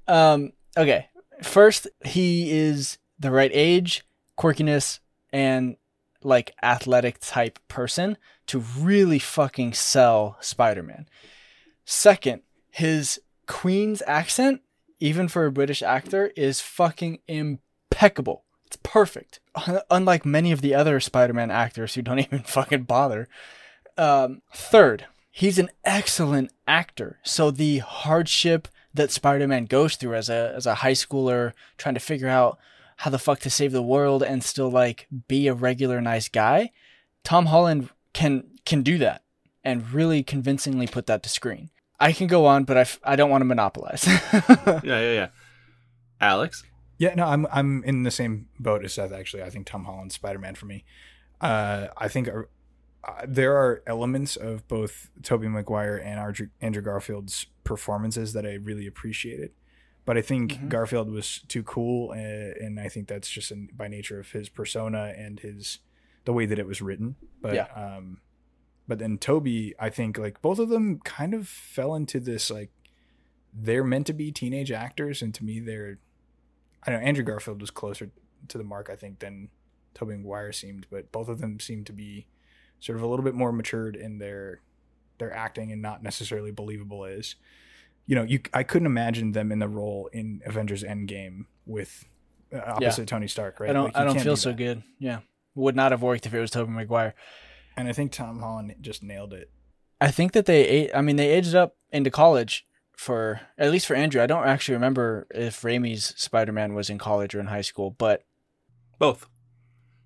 [0.09, 1.09] um, okay.
[1.43, 4.05] First, he is the right age,
[4.39, 5.01] quirkiness,
[5.33, 5.77] and
[6.22, 8.16] like athletic type person
[8.47, 11.07] to really fucking sell Spider Man.
[11.85, 14.62] Second, his Queen's accent,
[15.05, 18.45] even for a British actor, is fucking impeccable.
[18.65, 19.39] It's perfect.
[19.91, 23.29] Unlike many of the other Spider Man actors who don't even fucking bother.
[23.99, 27.19] Um, third, he's an excellent actor.
[27.23, 32.01] So the hardship that Spider-Man goes through as a as a high schooler trying to
[32.01, 32.59] figure out
[32.99, 36.71] how the fuck to save the world and still like be a regular nice guy,
[37.25, 39.23] Tom Holland can can do that
[39.63, 41.69] and really convincingly put that to screen.
[42.01, 44.07] I can go on, but I, f- I don't want to monopolize.
[44.83, 45.29] Yeah, yeah, yeah.
[46.21, 46.63] Alex.
[46.99, 49.13] Yeah, no, I'm I'm in the same boat as Seth.
[49.13, 50.85] Actually, I think Tom Holland's Spider Man for me.
[51.41, 52.43] Uh, I think uh,
[53.03, 58.55] uh, there are elements of both Tobey Maguire and Andrew, Andrew Garfield's performances that I
[58.55, 59.51] really appreciated,
[60.05, 60.69] but I think Mhm.
[60.69, 62.15] Garfield was too cool, uh,
[62.65, 65.81] and I think that's just in, by nature of his persona and his
[66.25, 67.17] the way that it was written.
[67.43, 67.67] But Yeah.
[67.75, 68.19] um,
[68.87, 72.70] but then Tobey, I think like both of them kind of fell into this like
[73.53, 75.99] they're meant to be teenage actors, and to me they're
[76.87, 78.11] I know Andrew Garfield was closer
[78.49, 79.49] to the mark, I think, than
[79.95, 82.26] Tobey Maguire seemed, but both of them seem to be
[82.80, 84.61] sort of a little bit more matured in their
[85.18, 87.37] their acting and not necessarily believable is.
[88.07, 92.05] you know, you I couldn't imagine them in the role in Avengers Endgame with
[92.55, 93.70] uh, opposite Tony Stark, right?
[93.70, 94.82] I don't Like, I don't feel do so good.
[94.99, 95.20] Yeah.
[95.55, 97.14] Would not have worked if it was Tobey Maguire.
[97.77, 99.51] And I think Tom Holland just nailed it.
[100.01, 102.66] I think that they a- I mean they aged up into college
[102.97, 104.22] for at least for Andrew.
[104.22, 108.22] I don't actually remember if Raimi's Spider-Man was in college or in high school, but
[108.99, 109.27] Both.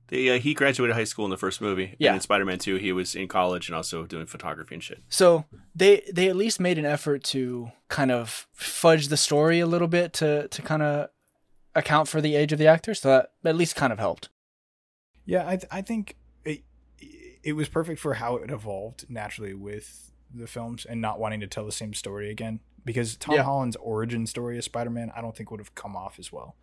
[0.09, 1.95] They, uh, he graduated high school in the first movie.
[1.99, 2.11] Yeah.
[2.13, 5.03] And in Spider Man 2, he was in college and also doing photography and shit.
[5.11, 5.45] So
[5.75, 9.89] they they at least made an effort to kind of fudge the story a little
[9.89, 11.11] bit to to kind of
[11.75, 12.95] account for the age of the actor.
[12.95, 14.31] So that at least kind of helped.
[15.27, 16.17] Yeah, I th- I think
[17.43, 21.47] it was perfect for how it evolved naturally with the films and not wanting to
[21.47, 22.61] tell the same story again.
[22.85, 23.43] Because Tom Yeah.
[23.43, 26.57] Holland's origin story as Spider Man, I don't think would have come off as well.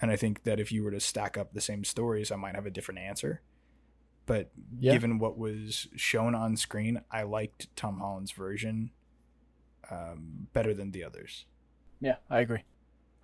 [0.00, 2.54] And I think that if you were to stack up the same stories, I might
[2.54, 3.42] have a different answer.
[4.26, 4.92] But Yeah.
[4.92, 8.90] given what was shown on screen, I liked Tom Holland's version
[9.90, 11.46] um, better than the others.
[12.00, 12.64] Yeah, I agree.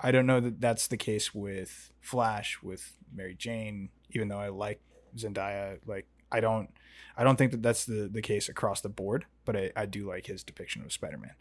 [0.01, 4.49] I don't know that that's the case with Flash with Mary Jane, even though I
[4.49, 4.81] like
[5.17, 5.79] Zendaya.
[5.87, 6.71] Like I don't,
[7.17, 9.27] I don't think that that's the the case across the board.
[9.45, 11.35] But I, I do like his depiction of Spider Man,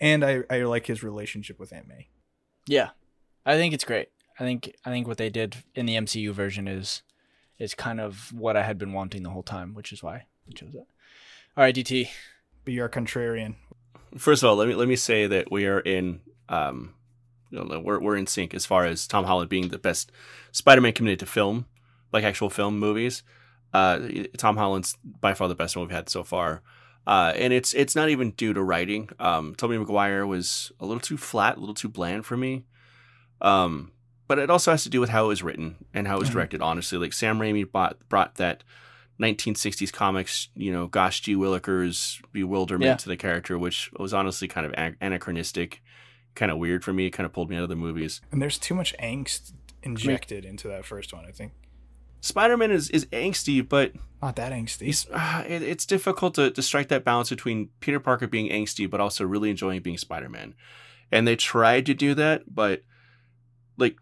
[0.00, 2.08] and I I like his relationship with Aunt May.
[2.66, 2.90] Yeah,
[3.44, 4.08] I think it's great.
[4.38, 7.02] I think I think what they did in the MCU version is
[7.58, 10.52] is kind of what I had been wanting the whole time, which is why I
[10.54, 10.86] chose it.
[11.56, 12.08] All right, DT.
[12.64, 13.56] But you're contrarian.
[14.16, 16.94] First of all, let me let me say that we are in um,
[17.50, 20.10] you know, we're we're in sync as far as Tom Holland being the best
[20.52, 21.66] Spider-Man committed to film,
[22.12, 23.22] like actual film movies.
[23.74, 23.98] Uh,
[24.38, 26.62] Tom Holland's by far the best one we've had so far.
[27.06, 29.10] Uh, and it's it's not even due to writing.
[29.18, 32.64] Um, Tobey Maguire was a little too flat, a little too bland for me.
[33.42, 33.90] Um,
[34.26, 36.30] but it also has to do with how it was written and how it was
[36.30, 36.34] Mhm.
[36.34, 36.62] directed.
[36.62, 38.64] Honestly, like Sam Raimi brought brought that
[39.18, 41.34] 1960s comics, you know, Gosh G.
[41.34, 42.96] Willikers bewilderment Yeah.
[42.96, 45.82] to the character, which was honestly kind of anachronistic,
[46.34, 47.06] kind of weird for me.
[47.06, 48.20] It kind of pulled me out of the movies.
[48.32, 49.52] And there's too much angst
[49.82, 51.26] injected into that first one.
[51.26, 51.52] I think
[52.24, 55.06] Spider Man is, is angsty, but not that angsty.
[55.12, 58.98] uh, it, it's difficult to, to strike that balance between Peter Parker being angsty, but
[58.98, 60.54] also really enjoying being Spider Man.
[61.12, 62.80] And they tried to do that, but
[63.76, 63.96] like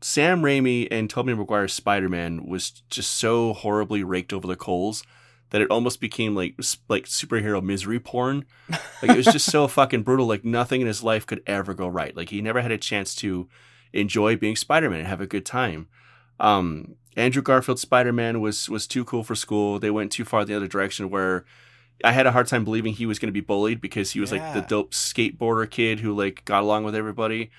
[0.00, 5.04] Sam Raimi and Tobey Maguire's Spider Man was just so horribly raked over the coals
[5.50, 6.54] that it almost became like
[6.88, 8.46] like superhero misery porn.
[9.02, 10.26] Like it was just so fucking brutal.
[10.26, 12.16] Like nothing in his life could ever go right.
[12.16, 13.46] Like he never had a chance to
[13.92, 15.88] enjoy being Spider Man and have a good time.
[16.38, 19.78] Um, Andrew Garfield's Spider Man was was too cool for school.
[19.78, 21.44] They went too far the other direction where
[22.04, 24.30] I had a hard time believing he was going to be bullied because he was
[24.30, 27.50] like the dope skateboarder kid who like got along with everybody.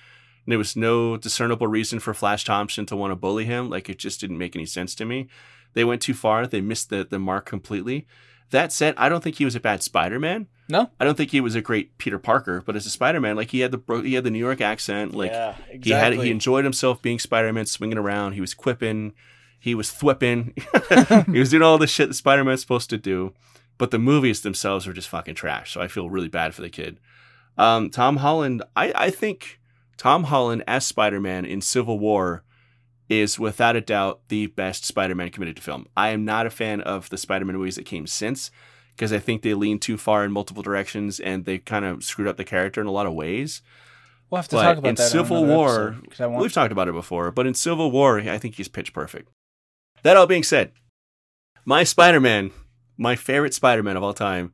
[0.44, 3.68] And there was no discernible reason for Flash Thompson to want to bully him.
[3.68, 5.28] Like it just didn't make any sense to me.
[5.74, 6.46] They went too far.
[6.46, 8.06] They missed the, the mark completely.
[8.50, 10.46] That said, I don't think he was a bad Spider Man.
[10.68, 13.36] No, I don't think he was a great Peter Parker, but as a Spider Man,
[13.36, 15.14] like he had the he had the New York accent.
[15.14, 18.32] Like yeah, he had he enjoyed himself being Spider Man, swinging around.
[18.32, 19.14] He was quipping,
[19.58, 20.54] he was thwipping,
[21.32, 23.34] he was doing all the shit that Spider Man's supposed to do.
[23.78, 25.72] But the movies themselves were just fucking trash.
[25.72, 26.98] So I feel really bad for the kid.
[27.56, 29.60] Um, Tom Holland, I, I think
[29.96, 32.44] Tom Holland as Spider Man in Civil War
[33.08, 35.86] is without a doubt the best Spider Man committed to film.
[35.96, 38.50] I am not a fan of the Spider Man movies that came since
[38.94, 42.28] because I think they lean too far in multiple directions and they kind of screwed
[42.28, 43.62] up the character in a lot of ways.
[44.30, 46.52] We'll have to but talk about in that Civil War, episode, 'cause I want- We've
[46.52, 49.30] talked about it before, but in Civil War, I think he's pitch perfect.
[50.02, 50.72] That all being said,
[51.64, 52.50] my Spider Man,
[52.98, 54.52] my favorite Spider Man of all time,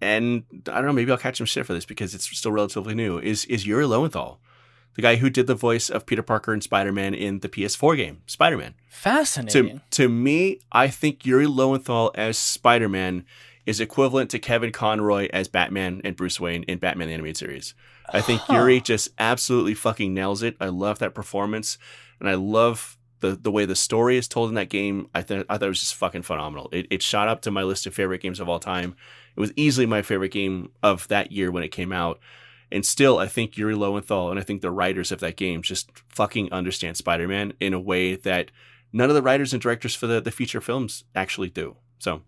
[0.00, 2.94] and I don't know, maybe I'll catch some shit for this because it's still relatively
[2.94, 4.40] new, is, is Yuri Lowenthal,
[4.94, 7.96] the guy who did the voice of Peter Parker and Spider Man in the PS4
[7.96, 8.74] game, Spider Man.
[8.88, 9.80] fascinating.
[9.90, 13.24] To, to me, I think Yuri Lowenthal as Spider Man
[13.66, 17.74] is equivalent to Kevin Conroy as Batman and Bruce Wayne in Batman the Animated Series.
[18.12, 18.54] I think Huh.
[18.54, 20.56] Yuri just absolutely fucking nails it.
[20.60, 21.78] I love that performance,
[22.20, 25.08] and I love the the way the story is told in that game.
[25.14, 26.68] I thought I thought it was just fucking phenomenal.
[26.72, 28.94] It, it shot up to my list of favorite games of all time.
[29.34, 32.20] It was easily my favorite game of that year when it came out.
[32.74, 35.90] And still, I think Yuri Lowenthal and I think the writers of that game just
[36.08, 38.50] fucking understand Spider Man in a way that
[38.92, 41.76] none of the writers and directors for the, the feature films actually do.
[42.00, 42.22] So,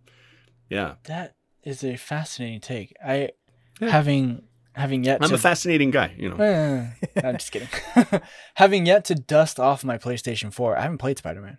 [0.71, 0.95] yeah.
[1.05, 1.35] that
[1.65, 2.95] is a fascinating take.
[3.05, 3.31] I
[3.81, 3.91] Yeah.
[3.91, 4.43] having
[4.75, 6.37] having yet I'm to a fascinating guy, you know.
[6.41, 6.87] Eh,
[7.25, 7.69] I'm just kidding.
[8.55, 11.59] having yet to dust off my PlayStation 4, I haven't played Spider Man.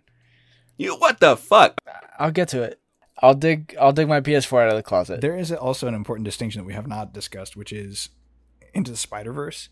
[0.78, 1.78] You what the fuck?
[2.18, 2.80] I'll get to it.
[3.20, 3.74] I'll dig.
[3.80, 5.20] I'll dig my PS4 out of the closet.
[5.20, 8.10] There is also an important distinction that we have not discussed, which is
[8.74, 9.68] into the Spider Verse.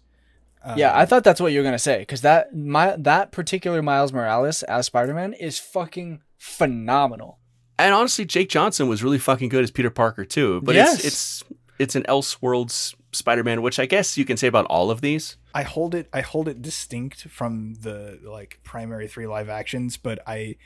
[0.64, 3.82] Uh, yeah, I thought that's what you were gonna say because that my that particular
[3.82, 7.38] Miles Morales as Spider Man is fucking phenomenal.
[7.78, 10.60] And honestly, Jake Johnson was really fucking good as Peter Parker too.
[10.62, 10.94] But Yes.
[10.96, 11.44] it's it's
[11.78, 15.36] it's an Elseworlds Spider-Man, which I guess you can say about all of these.
[15.54, 20.18] I hold it I hold it distinct from the like primary three live actions, but
[20.26, 20.56] I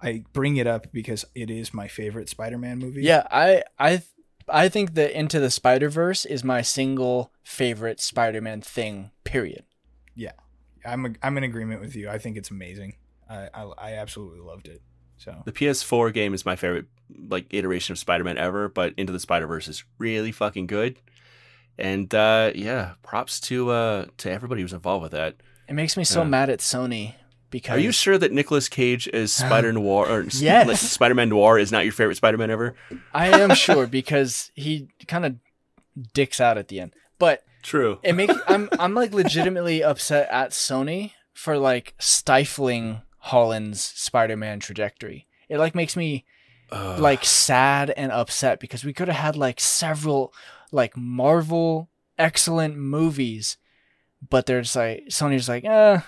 [0.00, 3.02] I bring it up because it is my favorite Spider-Man movie.
[3.02, 4.02] Yeah, I I
[4.48, 9.10] I think that Into the Spider Verse is my single favorite Spider Man thing.
[9.24, 9.64] Period.
[10.14, 10.32] Yeah,
[10.84, 12.08] I'm a, I'm in agreement with you.
[12.08, 12.94] I think it's amazing.
[13.28, 14.82] I, I I absolutely loved it.
[15.18, 16.86] So The PS4 game is my favorite
[17.28, 20.98] like iteration of Spider-Man ever, but Into the Spider-Verse is really fucking good.
[21.78, 25.36] And uh, yeah, props to uh, to everybody who's involved with that.
[25.68, 26.28] It makes me so Yeah.
[26.28, 27.14] mad at Sony
[27.50, 30.80] because Are you sure that Nicolas Cage as Spider Noir or yes.
[30.80, 32.74] Spider Man Noir is not your favorite Spider-Man ever?
[33.12, 35.36] I am sure because he kind of
[36.12, 36.92] dicks out at the end.
[37.18, 37.98] But True.
[38.02, 45.26] it makes I'm I'm like legitimately upset at Sony for like stifling Holland's Spider-Man trajectory.
[45.48, 46.24] It like makes me
[46.72, 50.32] like sad and upset because we could have had like several
[50.70, 51.88] like Marvel
[52.18, 53.56] excellent movies,
[54.28, 56.00] but there's like Sony's like, eh,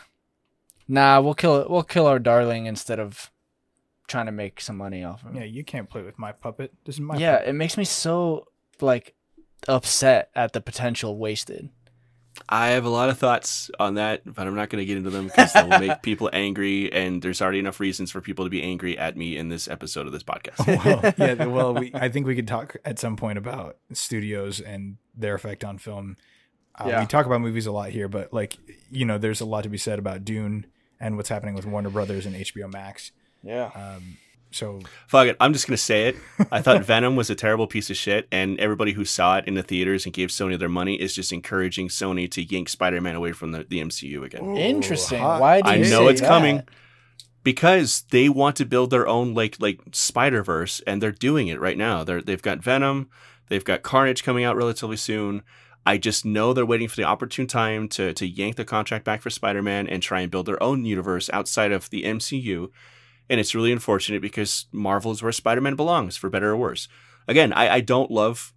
[0.92, 1.70] nah, we'll kill it.
[1.70, 3.30] We'll kill our darling instead of
[4.08, 6.72] trying to make some money off of yeah, you can't play with my puppet.
[6.84, 7.48] This is my Yeah, puppet.
[7.48, 8.46] it makes me so
[8.80, 9.14] like
[9.68, 11.70] upset at the potential wasted.
[12.48, 15.10] I have a lot of thoughts on that, but I'm not going to get into
[15.10, 18.50] them because they will make people angry, and there's already enough reasons for people to
[18.50, 20.66] be angry at me in this episode of this podcast.
[20.84, 24.96] well, yeah, well, we, I think we could talk at some point about studios and
[25.14, 26.16] their effect on film.
[26.74, 27.00] Uh, Yeah.
[27.00, 28.56] We talk about movies a lot here, but like
[28.90, 30.66] you know, there's a lot to be said about Dune
[31.02, 33.12] and what's happening with Warner Brothers and HBO Max.
[33.42, 33.70] Yeah.
[33.74, 34.16] Um,
[34.52, 36.16] so Fuck it, I'm just going to say it.
[36.50, 39.54] I thought Venom was a terrible piece of shit, and everybody who saw it in
[39.54, 43.32] the theaters and gave Sony their money is just encouraging Sony to yank Spider-Man away
[43.32, 44.56] from the, the MCU again.
[44.56, 45.20] Interesting.
[45.20, 46.28] hot Why do I you know say it's that?
[46.28, 46.62] coming.
[47.42, 51.58] because they want to build their own like like Spider Verse, and they're doing it
[51.58, 52.04] right now.
[52.04, 53.08] They're they've got Venom,
[53.48, 55.42] they've got Carnage coming out relatively soon.
[55.84, 59.22] I just know they're waiting for the opportune time to to yank the contract back
[59.22, 62.70] for Spider Man and try and build their own universe outside of the MCU.
[63.28, 66.88] And it's really unfortunate because Marvel is where Spider Man belongs, for better or worse.
[67.26, 68.52] Again, I, I don't love,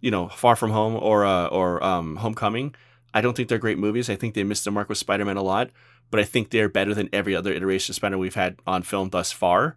[0.00, 2.74] you know, Far From Home or uh, or um, Homecoming.
[3.14, 4.10] I don't think they're great movies.
[4.10, 5.70] I think they missed the mark with Spider Man a lot
[6.10, 9.10] but I think they're better than every other iteration of Spider-Man we've had on film
[9.10, 9.76] thus far.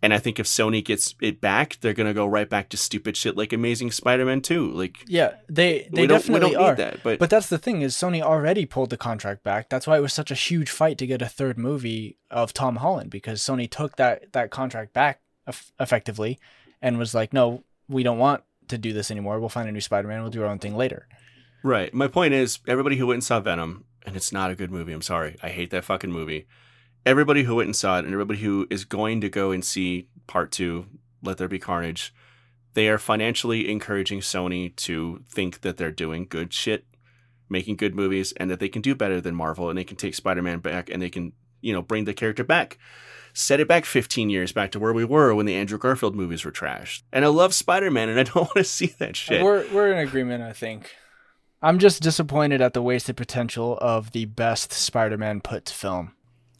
[0.00, 3.16] And I think if Sony gets it back, they're gonna go right back to stupid
[3.16, 4.70] shit like Amazing Spider-Man 2.
[4.70, 6.68] Like Yeah, they they we don't, we definitely don't are.
[6.70, 7.02] need that.
[7.02, 9.68] But, But that's the thing is Sony already pulled the contract back.
[9.68, 12.76] That's why it was such a huge fight to get a third movie of Tom
[12.76, 15.20] Holland because Sony took that that contract back
[15.80, 16.38] effectively
[16.80, 19.40] and was like, "No, we don't want to do this anymore.
[19.40, 20.22] We'll find a new Spider-Man.
[20.22, 21.08] We'll do our own thing later."
[21.64, 21.92] right.
[21.92, 24.92] My point is everybody who went and saw Venom, and it's not a good movie.
[24.92, 25.36] I'm sorry.
[25.42, 26.46] I hate that fucking movie.
[27.08, 30.08] Everybody who went and saw it, and everybody who is going to go and see
[30.26, 30.84] part two,
[31.22, 32.12] Let There Be Carnage,
[32.74, 36.84] they are financially encouraging Sony to think that they're doing good shit,
[37.48, 40.14] making good movies, and that they can do better than Marvel, and they can take
[40.14, 41.32] Spider-Man back, and they can,
[41.62, 42.76] you know, bring the character back.
[43.32, 46.44] Set it back 15 years back to where we were when the Andrew Garfield movies
[46.44, 47.04] were trashed.
[47.10, 49.42] And I love Spider-Man, and I don't want to see that shit.
[49.42, 50.94] We're we're in agreement, I think.
[51.62, 56.12] I'm just disappointed at the wasted potential of the best Spider-Man put to film.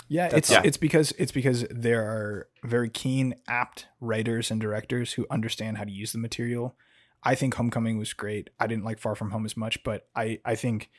[0.09, 5.13] Yeah, That's it's it's because it's because there are very keen, apt writers and directors
[5.13, 6.75] who understand how to use the material.
[7.23, 8.51] I think Homecoming was great.
[8.59, 10.91] I didn't like Far From Home as much, but I I think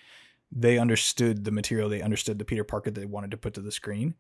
[0.51, 1.89] they understood the material.
[1.89, 4.15] They understood the Peter Parker they wanted to put to the screen.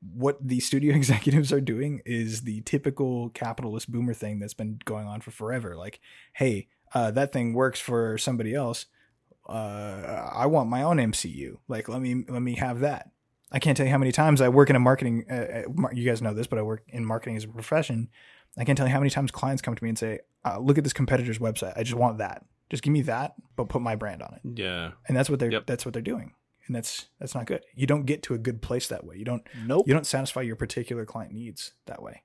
[0.00, 5.06] What the studio executives are doing is the typical capitalist boomer thing that's been going
[5.06, 5.76] on for forever.
[5.76, 6.00] Like,
[6.32, 8.86] hey, uh, that thing works for somebody else.
[9.48, 11.58] Uh, I want my own MCU.
[11.68, 13.10] Like, let me let me have that.
[13.54, 15.24] I can't tell you how many times I work in a marketing.
[15.30, 18.08] Uh, uh, you guys know this, but I work in marketing as a profession.
[18.58, 20.76] I can't tell you how many times clients come to me and say, uh, "Look
[20.76, 21.72] at this competitor's website.
[21.76, 22.44] I just want that.
[22.68, 24.90] Just give me that, but put my brand on it." yeah.
[25.06, 25.66] And that's what they're Yep.
[25.66, 26.32] that's what they're doing,
[26.66, 27.62] and that's that's not good.
[27.74, 29.16] You don't get to a good place that way.
[29.16, 29.86] You don't Nope.
[29.86, 32.22] you don't satisfy your particular client needs that way.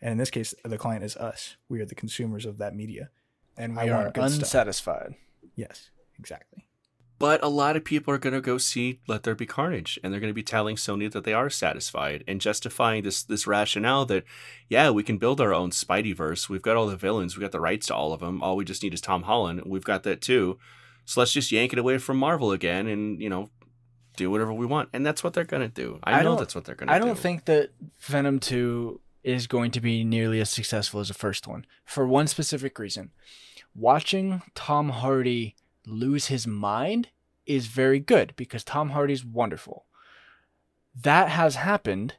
[0.00, 1.56] And in this case, the client is us.
[1.68, 3.10] We are the consumers of that media,
[3.56, 4.42] and we I are want good stuff.
[4.42, 5.14] unsatisfied.
[5.54, 6.66] Yes, exactly.
[7.22, 10.12] But a lot of people are going to go see Let There Be Carnage, and
[10.12, 14.04] they're going to be telling Sony that they are satisfied and justifying this this rationale
[14.06, 14.24] that,
[14.68, 16.48] yeah, we can build our own Spideyverse.
[16.48, 18.42] We've got all the villains, we've got the rights to all of them.
[18.42, 19.60] All we just need is Tom Holland.
[19.60, 20.58] And we've got that too.
[21.04, 23.50] So let's just yank it away from Marvel again, and you know,
[24.16, 24.88] do whatever we want.
[24.92, 26.00] And that's what they're going to do.
[26.02, 26.96] I, I know that's what they're going to do.
[26.96, 27.06] I do.
[27.06, 27.70] don't think that
[28.00, 32.26] Venom 2 is going to be nearly as successful as the first one for one
[32.26, 33.12] specific reason.
[33.76, 35.54] Watching Tom Hardy
[35.86, 37.08] lose his mind
[37.46, 39.86] is very good because Tom Hardy's wonderful.
[41.00, 42.14] That has happened,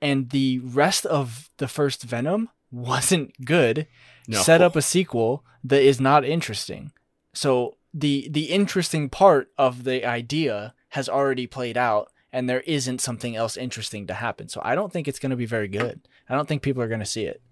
[0.00, 3.86] and the rest of the first Venom wasn't good.
[4.28, 4.40] No.
[4.40, 6.92] Set up a sequel that is not interesting.
[7.32, 13.00] So the the interesting part of the idea has already played out and there isn't
[13.00, 14.48] something else interesting to happen.
[14.48, 16.00] So I don't think it's going to be very good.
[16.28, 17.42] I don't think people are going to see it.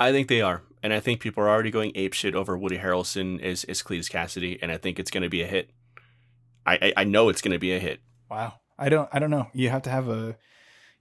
[0.00, 3.40] I think they are, and I think people are already going apeshit over Woody Harrelson
[3.42, 5.70] as as Cletus Cassidy, and I think it's going to be a hit.
[6.66, 8.00] I I, I know it's going to be a hit.
[8.30, 8.54] Wow.
[8.78, 9.48] I don't I don't know.
[9.52, 10.36] You have to have a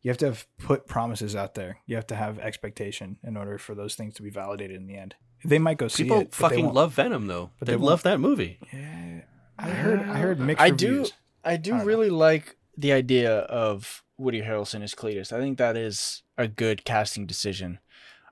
[0.02, 1.78] you have to have put promises out there.
[1.86, 4.98] You have to have expectation in order for those things to be validated in the
[4.98, 5.16] end.
[5.46, 6.24] They might go see People it.
[6.32, 6.76] but fucking won't.
[6.76, 8.60] love Venom though, but they, they love that movie.
[8.74, 9.22] Yeah.
[9.58, 11.14] I heard I heard mixed I do reviews.
[11.44, 11.86] I do I don't know.
[11.86, 15.32] really like the idea of Woody Harrelson as Cletus.
[15.32, 17.80] I think that is a good casting decision.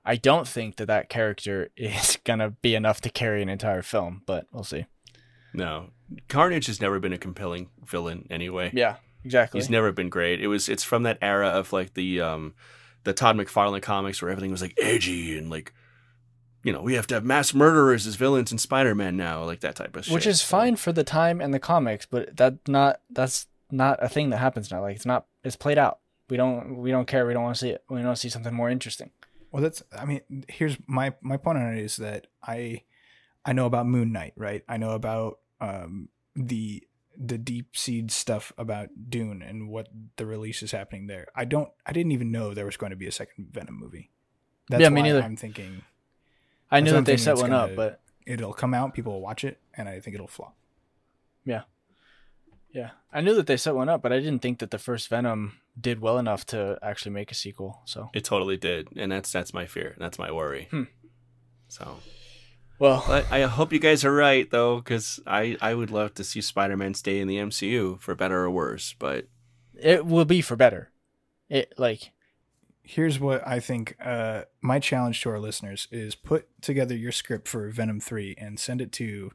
[0.08, 3.82] I don't think that that character is going to be enough to carry an entire
[3.82, 4.86] film, but we'll see.
[5.52, 5.90] No,
[6.28, 8.70] Carnage has never been a compelling villain anyway.
[8.72, 9.60] Yeah, exactly.
[9.60, 10.40] He's never been great.
[10.40, 12.54] It was it's from that era of like the um
[13.04, 15.72] the Todd McFarlane comics where everything was like edgy and like
[16.64, 19.76] you know, we have to have mass murderers as villains in Spider-Man now, like that
[19.76, 20.12] type of shit.
[20.12, 24.08] which is fine for the time and the comics, but that not that's not a
[24.08, 24.80] thing that happens now.
[24.80, 25.98] Like it's not it's played out.
[26.28, 27.26] We don't we don't care.
[27.26, 27.82] We don't want to see it.
[27.88, 29.10] We want to see something more interesting.
[29.58, 29.82] Well, that's.
[29.92, 32.82] I mean, here's my my point on it is that I
[33.44, 34.62] I know about Moon Knight, right?
[34.68, 36.84] I know about um the
[37.16, 41.26] the deep seed stuff about Dune and what the release is happening there.
[41.34, 41.70] I don't.
[41.84, 44.12] I didn't even know there was going to be a second Venom movie.
[44.70, 45.22] That's Yeah, me why neither.
[45.22, 45.82] I'm thinking
[46.70, 49.42] I knew that they set one gonna- up, but it'll come out, people will watch
[49.42, 50.54] it, and I think it'll flop.
[51.44, 51.62] yeah,
[53.12, 55.58] I knew that they set one up, but I didn't think that the first Venom
[55.80, 57.80] did well enough to actually make a sequel.
[57.84, 59.94] So It totally did, and that's that's my fear.
[59.98, 60.68] That's my worry.
[60.70, 60.84] Hmm.
[61.68, 61.98] So,
[62.78, 66.24] well, but I hope you guys are right though, because I I would love to
[66.24, 68.94] see Spider-Man stay in the MCU for better or worse.
[68.98, 69.26] But
[69.80, 70.90] it will be for better.
[71.48, 72.12] It like
[72.82, 73.96] Here's what I think.
[74.02, 78.58] Uh, my challenge to our listeners is put together your script for Venom Three and
[78.58, 79.30] send it to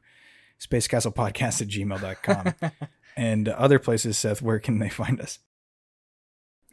[0.66, 2.54] spacecastlepodcast at gmail.com.
[3.16, 5.38] and other places, Seth, where can they find us?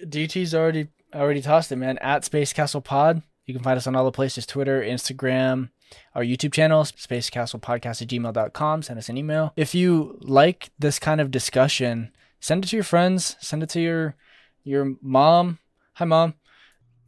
[0.02, 1.98] DT's already already tossed it, man.
[2.00, 3.22] At Space Castle Pod.
[3.46, 5.70] You can find us on all the places Twitter, Instagram,
[6.16, 8.82] our YouTube channel, spacecastlepodcast at gmail.com.
[8.84, 9.52] Send us an email.
[9.56, 13.82] If you like this kind of discussion, send it to your friends, send it to
[13.82, 14.16] your
[14.64, 15.60] your mom.
[15.94, 16.36] Hi mom.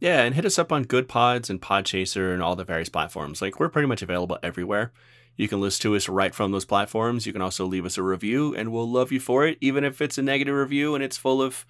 [0.00, 3.40] Yeah, and hit us up on Goodpods and Podchaser and all the various platforms.
[3.40, 4.92] Like we're pretty much available everywhere.
[5.36, 7.26] You can listen to us right from those platforms.
[7.26, 10.00] You can also leave us a review, and we'll love you for it, even if
[10.00, 11.66] it's a negative review and it's full of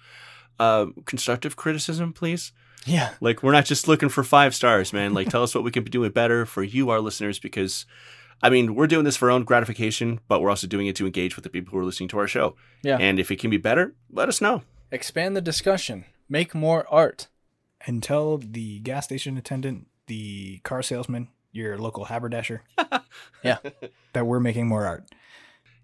[0.59, 2.13] uh, constructive criticism.
[2.13, 2.51] Please,
[2.85, 3.09] Yeah.
[3.21, 5.13] like we're not just looking for five stars, man.
[5.13, 7.85] Like tell us what we can be doing better for you, our listeners, because
[8.43, 11.05] I mean we're doing this for our own gratification, but we're also doing it to
[11.05, 12.55] engage with the people who are listening to our show.
[12.83, 12.97] Yeah.
[12.99, 14.61] And if it can be better, let us know.
[14.91, 16.05] Expand the discussion.
[16.29, 17.27] Make more art.
[17.87, 22.61] And tell the gas station attendant, the car salesman, your local haberdasher,
[23.43, 23.57] Yeah.
[24.13, 25.05] that we're making more art.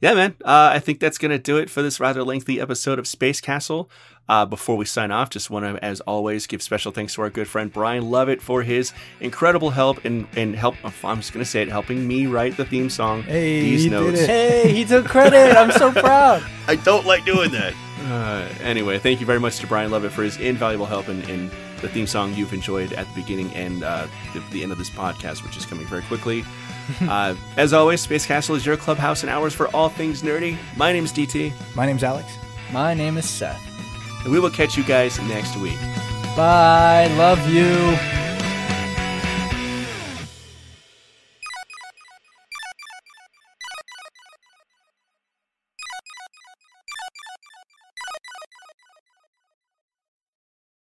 [0.01, 0.35] yeah, man.
[0.43, 3.39] Uh, I think that's going to do it for this rather lengthy episode of Space
[3.41, 3.89] Castle.
[4.29, 7.29] Uh, before we sign off, just want to, as always, give special thanks to our
[7.29, 10.75] good friend Brian Lovett for his incredible help and and help.
[11.03, 13.23] I'm just going to say it, helping me write the theme song.
[13.23, 14.19] Hey, These he did notes.
[14.21, 14.27] it.
[14.29, 15.57] Hey, he took credit.
[15.57, 16.43] I'm so proud.
[16.67, 17.73] I don't like doing that.
[18.03, 21.51] Uh, anyway, thank you very much to Brian Lovett for his invaluable help in, in
[21.81, 24.89] the theme song you've enjoyed at the beginning and uh, the, the end of this
[24.89, 26.43] podcast, which is coming very quickly.
[27.01, 30.57] uh, as always, Space Castle is your clubhouse and ours for all things nerdy.
[30.77, 32.33] My name is DT, My name's Alex.
[32.71, 33.59] My name is Seth.
[34.23, 35.79] and we will catch you guys next week.
[36.37, 37.07] Bye.
[37.17, 37.97] Love you.